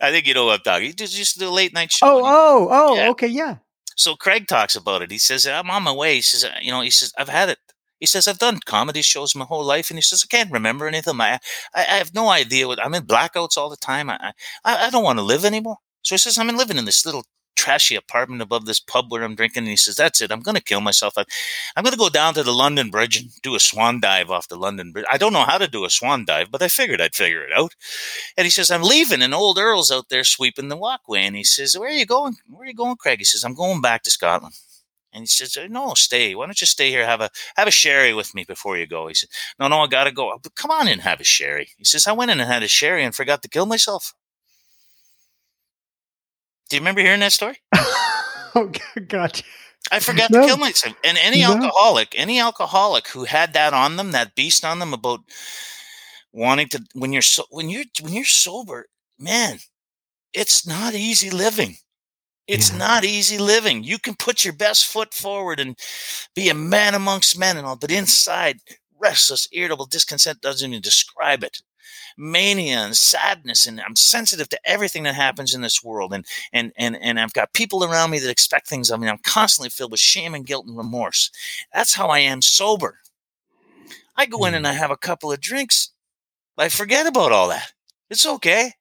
[0.00, 0.86] I think you know what I'm talking.
[0.88, 2.06] He just do a late night show.
[2.06, 3.08] Oh, oh, oh, yeah.
[3.10, 3.56] okay, yeah.
[3.96, 5.10] So Craig talks about it.
[5.10, 7.58] He says, "I'm on my way." He says, "You know," he says, "I've had it."
[7.98, 10.86] He says, "I've done comedy shows my whole life," and he says, "I can't remember
[10.86, 11.18] anything.
[11.20, 11.38] I,
[11.74, 14.10] I, I have no idea what I'm in blackouts all the time.
[14.10, 14.32] I,
[14.64, 17.24] I, I don't want to live anymore." So he says, "I'm living in this little
[17.56, 19.62] trashy apartment above this pub where I'm drinking.
[19.62, 20.30] And he says, That's it.
[20.30, 21.14] I'm going to kill myself.
[21.16, 24.48] I'm going to go down to the London Bridge and do a swan dive off
[24.48, 25.06] the London Bridge.
[25.10, 27.52] I don't know how to do a swan dive, but I figured I'd figure it
[27.56, 27.74] out.
[28.36, 29.22] And he says, I'm leaving.
[29.22, 31.24] And old Earl's out there sweeping the walkway.
[31.24, 32.36] And he says, Where are you going?
[32.48, 33.18] Where are you going, Craig?
[33.18, 34.54] He says, I'm going back to Scotland.
[35.12, 36.34] And he says, "No, stay.
[36.34, 37.06] Why don't you stay here?
[37.06, 39.86] Have a have a sherry with me before you go." He said, "No, no, I
[39.86, 41.70] gotta go." Come on in, and have a sherry.
[41.78, 44.12] He says, "I went in and had a sherry and forgot to kill myself."
[46.68, 47.58] Do you remember hearing that story?
[47.74, 48.70] oh,
[49.08, 49.44] gotcha.
[49.90, 50.40] I forgot no.
[50.40, 50.96] to kill myself.
[51.04, 51.52] And any no.
[51.52, 55.20] alcoholic, any alcoholic who had that on them, that beast on them about
[56.32, 58.86] wanting to when you're so when you're when you're sober,
[59.18, 59.58] man,
[60.32, 61.76] it's not easy living.
[62.48, 62.78] It's yeah.
[62.78, 63.84] not easy living.
[63.84, 65.78] You can put your best foot forward and
[66.34, 68.58] be a man amongst men and all, but inside,
[69.00, 71.60] restless, irritable, discontent doesn't even describe it
[72.16, 76.72] mania and sadness and I'm sensitive to everything that happens in this world and and
[76.76, 79.08] and and I've got people around me that expect things of me.
[79.08, 81.30] I'm constantly filled with shame and guilt and remorse.
[81.72, 82.98] That's how I am sober.
[84.16, 84.78] I go in and I mm.
[84.78, 85.90] have a couple of drinks.
[86.58, 87.72] I forget about all that.
[88.08, 88.72] It's okay.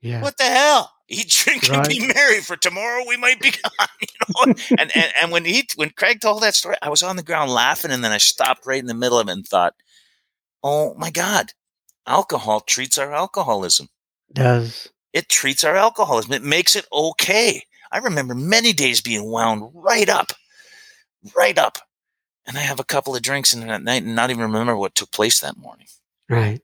[0.00, 0.20] Yeah.
[0.20, 0.92] What the hell?
[1.08, 1.78] Eat, drink, right.
[1.78, 3.88] and be merry, for tomorrow we might be gone.
[4.00, 4.06] You
[4.46, 7.22] know, and, and and when he when Craig told that story, I was on the
[7.22, 9.74] ground laughing, and then I stopped right in the middle of it and thought,
[10.62, 11.52] "Oh my God,
[12.06, 13.88] alcohol treats our alcoholism.
[14.32, 16.32] Does it treats our alcoholism?
[16.32, 20.32] It makes it okay." I remember many days being wound right up,
[21.36, 21.78] right up,
[22.46, 24.94] and I have a couple of drinks in that night and not even remember what
[24.94, 25.88] took place that morning.
[26.28, 26.62] Right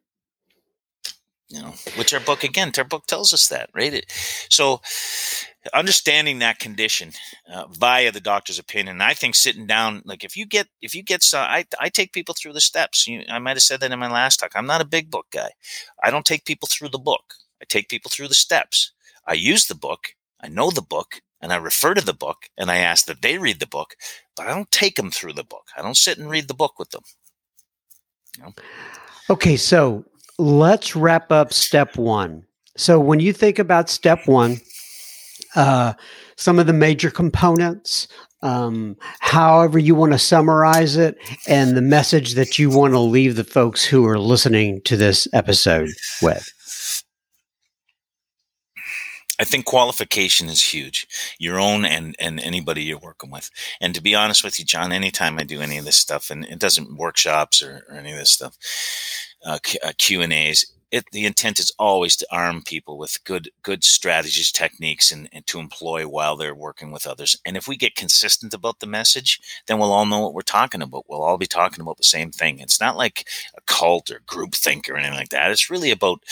[1.49, 3.95] you know which our book again our book tells us that right?
[3.95, 4.13] It,
[4.51, 4.81] so
[5.75, 7.13] understanding that condition
[7.53, 11.03] uh, via the doctor's opinion i think sitting down like if you get if you
[11.03, 13.07] get some i, I take people through the steps.
[13.07, 14.53] You, i might have said that in my last talk.
[14.55, 15.51] I'm not a big book guy.
[16.03, 17.35] I don't take people through the book.
[17.61, 18.93] I take people through the steps.
[19.27, 22.71] I use the book i know the book and i refer to the book and
[22.71, 23.97] i ask that they read the book
[24.37, 25.67] but i don't take them through the book.
[25.77, 27.03] I don't sit and read the book with them
[28.37, 28.55] you know?
[29.31, 30.05] okay so
[30.39, 32.45] let's wrap up step one.
[32.77, 34.61] So, when you think about step one,
[35.57, 35.95] uh,
[36.37, 38.07] some of the major components,
[38.43, 41.17] um, however you want to summarize it,
[41.49, 45.27] and the message that you want to leave the folks who are listening to this
[45.33, 45.89] episode
[46.23, 46.49] with.
[49.41, 51.07] I think qualification is huge,
[51.39, 53.51] your own and and anybody you're working with.
[53.81, 56.45] And to be honest with you, John, anytime I do any of this stuff, and
[56.45, 58.57] it doesn't workshops or, or any of this stuff,
[59.45, 63.51] uh, uh Q and A's, it, the intent is always to arm people with good
[63.63, 67.37] good strategies, techniques, and, and, to employ while they're working with others.
[67.45, 70.81] And if we get consistent about the message, then we'll all know what we're talking
[70.81, 71.05] about.
[71.09, 72.59] We'll all be talking about the same thing.
[72.59, 75.51] It's not like a cult or group think or anything like that.
[75.51, 76.23] It's really about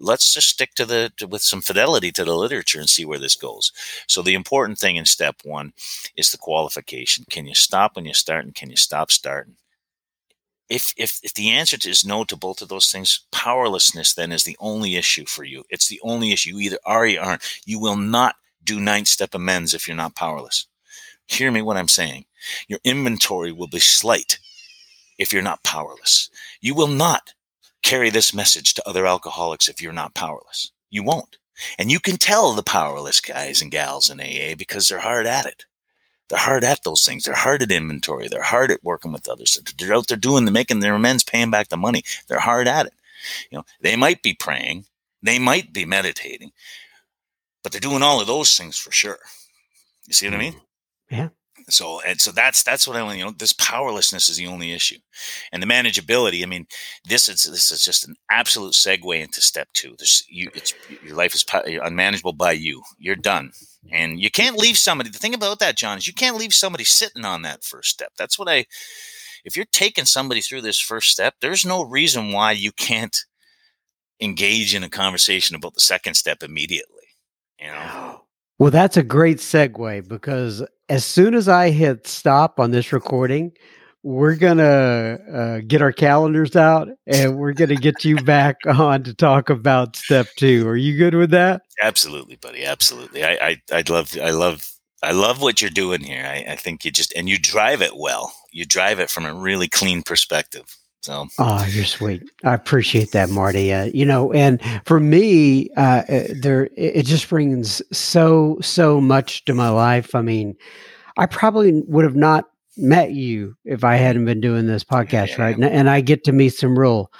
[0.00, 3.18] let's just stick to the to, with some fidelity to the literature and see where
[3.18, 3.72] this goes.
[4.06, 5.72] So the important thing in step one
[6.16, 7.26] is the qualification.
[7.28, 9.56] Can you stop when you start, and can you stop starting?
[10.68, 14.44] If if if the answer is no to both of those things, powerlessness then is
[14.44, 15.64] the only issue for you.
[15.70, 16.50] It's the only issue.
[16.50, 17.60] You either are or you aren't.
[17.64, 20.66] You will not do ninth step amends if you're not powerless.
[21.28, 22.24] Hear me what I'm saying.
[22.68, 24.38] Your inventory will be slight
[25.18, 26.30] if you're not powerless.
[26.60, 27.32] You will not
[27.82, 30.72] carry this message to other alcoholics if you're not powerless.
[30.90, 31.38] You won't.
[31.78, 35.46] And you can tell the powerless guys and gals in AA because they're hard at
[35.46, 35.64] it.
[36.28, 37.24] They're hard at those things.
[37.24, 38.28] They're hard at inventory.
[38.28, 39.60] They're hard at working with others.
[39.78, 42.02] They're out there doing, they're making their amends, paying back the money.
[42.28, 42.94] They're hard at it.
[43.50, 44.86] You know, they might be praying,
[45.22, 46.52] they might be meditating,
[47.62, 49.18] but they're doing all of those things for sure.
[50.06, 50.52] You see what I mean?
[50.52, 51.14] Mm-hmm.
[51.14, 51.28] Yeah.
[51.68, 53.18] So and so that's that's what I want.
[53.18, 54.98] You know, this powerlessness is the only issue,
[55.50, 56.44] and the manageability.
[56.44, 56.66] I mean,
[57.08, 59.96] this is this is just an absolute segue into step two.
[59.98, 62.82] This you, it's your life is unmanageable by you.
[62.98, 63.50] You're done.
[63.92, 65.10] And you can't leave somebody.
[65.10, 68.12] The thing about that, John, is you can't leave somebody sitting on that first step.
[68.18, 68.66] That's what I.
[69.44, 73.16] If you're taking somebody through this first step, there's no reason why you can't
[74.20, 77.04] engage in a conversation about the second step immediately.
[77.60, 78.22] You know.
[78.58, 83.52] Well, that's a great segue because as soon as I hit stop on this recording,
[84.06, 89.12] we're gonna uh, get our calendars out and we're gonna get you back on to
[89.12, 90.66] talk about step two.
[90.68, 91.62] Are you good with that?
[91.82, 92.64] Absolutely, buddy.
[92.64, 93.24] Absolutely.
[93.24, 94.70] I I I love I love
[95.02, 96.24] I love what you're doing here.
[96.24, 98.32] I, I think you just and you drive it well.
[98.52, 100.76] You drive it from a really clean perspective.
[101.02, 102.22] So, oh, you're sweet.
[102.44, 103.72] I appreciate that, Marty.
[103.72, 109.44] Uh, you know, and for me, uh, uh there it just brings so so much
[109.46, 110.14] to my life.
[110.14, 110.54] I mean,
[111.16, 115.42] I probably would have not met you if I hadn't been doing this podcast, yeah.
[115.42, 115.54] right?
[115.54, 117.10] And, and, I get to meet some real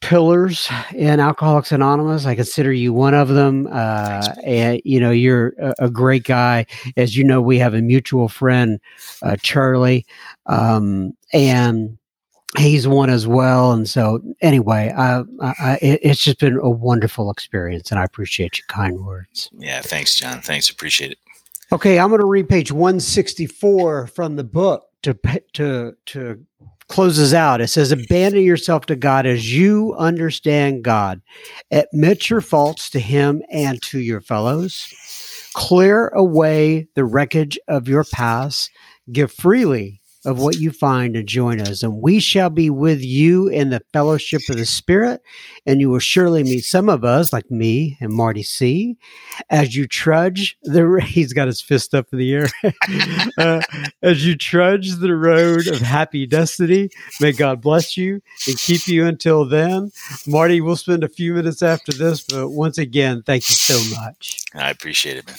[0.00, 2.26] pillars in Alcoholics Anonymous.
[2.26, 3.68] I consider you one of them.
[3.70, 6.66] Uh, and you know, you're a, a, great guy.
[6.96, 8.80] As you know, we have a mutual friend,
[9.22, 10.06] uh, Charlie,
[10.46, 11.98] um, and
[12.56, 13.72] he's one as well.
[13.72, 18.66] And so, anyway, I, I, it's just been a wonderful experience, and I appreciate your
[18.68, 19.50] kind words.
[19.58, 20.40] Yeah, thanks, John.
[20.40, 21.18] Thanks, appreciate it.
[21.70, 25.14] Okay, I'm going to read page 164 from the book to
[25.52, 26.44] to to
[26.88, 27.60] closes out.
[27.60, 31.20] It says, "Abandon yourself to God as you understand God.
[31.70, 34.88] Admit your faults to Him and to your fellows.
[35.54, 38.70] Clear away the wreckage of your past.
[39.12, 41.82] Give freely of what you find and join us.
[41.82, 45.22] And we shall be with you in the fellowship of the Spirit.
[45.66, 48.96] And you will surely meet some of us, like me and Marty C.,
[49.50, 50.88] as you trudge the.
[51.08, 52.48] He's got his fist up in the air.
[53.38, 53.60] uh,
[54.02, 56.90] as you trudge the road of happy destiny,
[57.20, 59.90] may God bless you and keep you until then.
[60.26, 64.42] Marty, we'll spend a few minutes after this, but once again, thank you so much.
[64.54, 65.36] I appreciate it, man.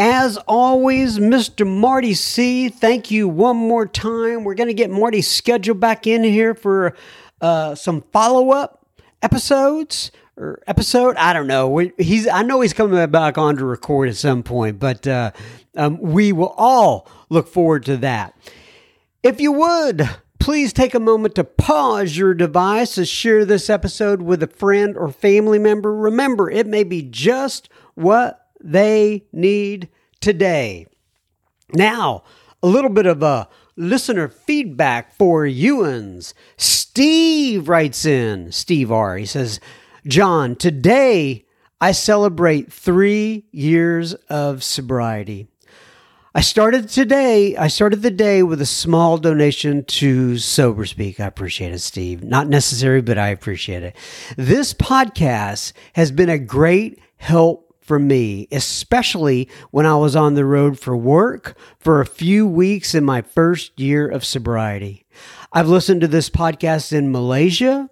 [0.00, 1.66] As always, Mr.
[1.66, 4.44] Marty C., thank you one more time.
[4.44, 6.96] We're going to get Marty's schedule back in here for
[7.42, 8.86] uh, some follow up
[9.20, 11.16] episodes or episode.
[11.16, 11.76] I don't know.
[11.98, 15.32] He's I know he's coming back on to record at some point, but uh,
[15.76, 18.34] um, we will all look forward to that.
[19.22, 20.08] If you would.
[20.38, 24.96] Please take a moment to pause your device to share this episode with a friend
[24.96, 25.94] or family member.
[25.94, 29.88] Remember, it may be just what they need
[30.20, 30.86] today.
[31.72, 32.24] Now,
[32.62, 36.34] a little bit of a listener feedback for Ewans.
[36.56, 39.16] Steve writes in, Steve R.
[39.16, 39.60] He says,
[40.06, 41.46] John, today
[41.80, 45.46] I celebrate three years of sobriety.
[46.32, 51.18] I started today, I started the day with a small donation to SoberSpeak.
[51.18, 52.22] I appreciate it, Steve.
[52.22, 53.96] Not necessary, but I appreciate it.
[54.36, 60.44] This podcast has been a great help for me, especially when I was on the
[60.44, 65.04] road for work for a few weeks in my first year of sobriety.
[65.52, 67.90] I've listened to this podcast in Malaysia,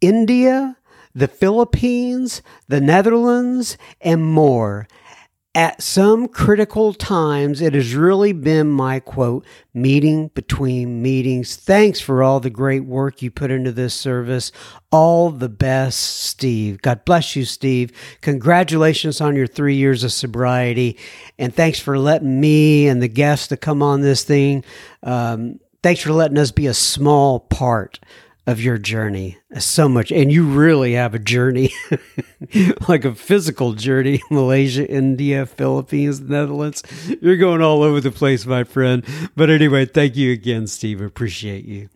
[0.00, 0.76] India,
[1.14, 4.88] the Philippines, the Netherlands, and more
[5.58, 9.44] at some critical times, it has really been my quote,
[9.74, 11.56] meeting between meetings.
[11.56, 14.52] Thanks for all the great work you put into this service.
[14.92, 16.80] All the best, Steve.
[16.80, 17.90] God bless you, Steve.
[18.20, 20.96] Congratulations on your three years of sobriety.
[21.40, 24.62] And thanks for letting me and the guests to come on this thing.
[25.02, 27.98] Um, thanks for letting us be a small part
[28.48, 31.70] of your journey so much and you really have a journey
[32.88, 36.82] like a physical journey malaysia india philippines netherlands
[37.20, 39.04] you're going all over the place my friend
[39.36, 41.90] but anyway thank you again steve appreciate you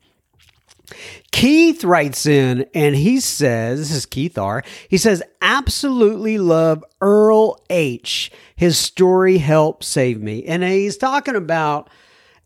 [1.30, 4.62] Keith writes in and he says, This is Keith R.
[4.90, 8.30] He says, Absolutely love Earl H.
[8.56, 10.44] His story helped save me.
[10.44, 11.88] And he's talking about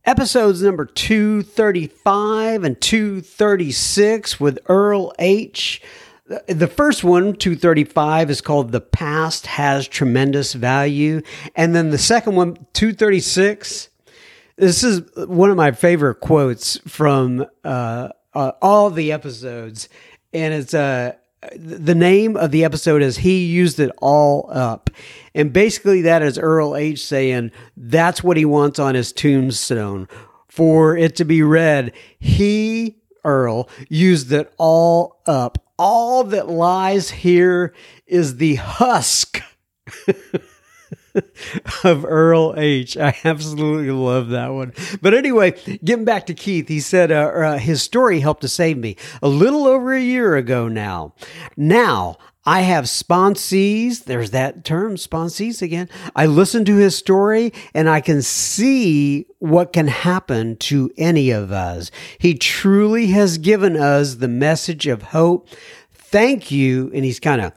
[0.07, 5.83] episodes number 235 and 236 with Earl H.
[6.47, 11.23] The first one, 235, is called The Past Has Tremendous Value.
[11.55, 13.89] And then the second one, 236,
[14.57, 19.89] this is one of my favorite quotes from uh, uh, all the episodes.
[20.33, 21.15] And it's uh,
[21.55, 24.91] the name of the episode is He Used It All Up.
[25.35, 30.09] And basically, that is Earl H saying that's what he wants on his tombstone
[30.49, 31.93] for it to be read.
[32.19, 35.59] He, Earl, used it all up.
[35.79, 37.75] All that lies here
[38.07, 39.43] is the husk.
[41.85, 42.97] of Earl H.
[42.97, 44.73] I absolutely love that one.
[45.01, 45.53] But anyway,
[45.85, 49.29] getting back to Keith, he said uh, uh, his story helped to save me a
[49.29, 51.15] little over a year ago now.
[51.57, 52.17] Now,
[52.49, 54.05] I have sponsees.
[54.05, 55.89] There's that term, sponsees again.
[56.15, 61.51] I listen to his story and I can see what can happen to any of
[61.51, 61.91] us.
[62.19, 65.49] He truly has given us the message of hope.
[65.91, 66.93] Thank you.
[66.95, 67.53] And he's kind of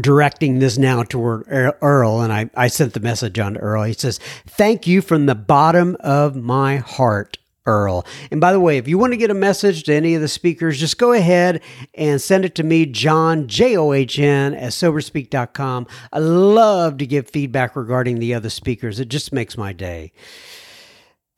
[0.00, 3.84] directing this now toward Earl, and I, I sent the message on to Earl.
[3.84, 7.38] He says, Thank you from the bottom of my heart.
[7.66, 8.04] Earl.
[8.30, 10.28] And by the way, if you want to get a message to any of the
[10.28, 11.62] speakers, just go ahead
[11.94, 15.86] and send it to me, John, J O H N, at soberspeak.com.
[16.12, 19.00] I love to give feedback regarding the other speakers.
[19.00, 20.12] It just makes my day.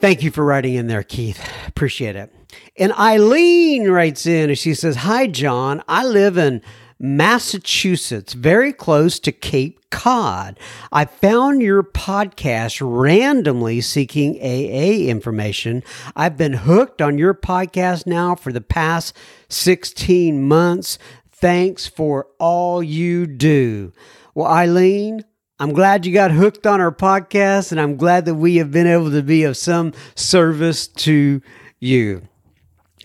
[0.00, 1.40] Thank you for writing in there, Keith.
[1.66, 2.34] Appreciate it.
[2.76, 5.82] And Eileen writes in and she says, Hi, John.
[5.88, 6.60] I live in
[6.98, 10.58] Massachusetts, very close to Cape Cod.
[10.90, 15.82] I found your podcast randomly seeking AA information.
[16.14, 19.14] I've been hooked on your podcast now for the past
[19.50, 20.98] 16 months.
[21.30, 23.92] Thanks for all you do.
[24.34, 25.22] Well, Eileen,
[25.58, 28.86] I'm glad you got hooked on our podcast, and I'm glad that we have been
[28.86, 31.42] able to be of some service to
[31.78, 32.22] you.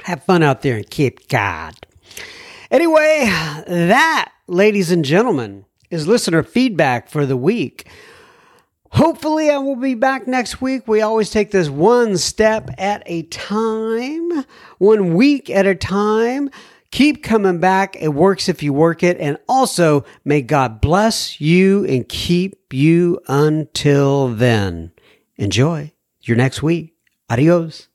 [0.03, 1.75] Have fun out there in Cape Cod.
[2.71, 3.25] Anyway,
[3.67, 7.85] that, ladies and gentlemen, is listener feedback for the week.
[8.91, 10.87] Hopefully, I will be back next week.
[10.87, 14.45] We always take this one step at a time,
[14.77, 16.49] one week at a time.
[16.91, 17.97] Keep coming back.
[17.99, 19.17] It works if you work it.
[19.19, 24.93] And also, may God bless you and keep you until then.
[25.35, 25.91] Enjoy
[26.21, 26.93] your next week.
[27.29, 27.89] Adios.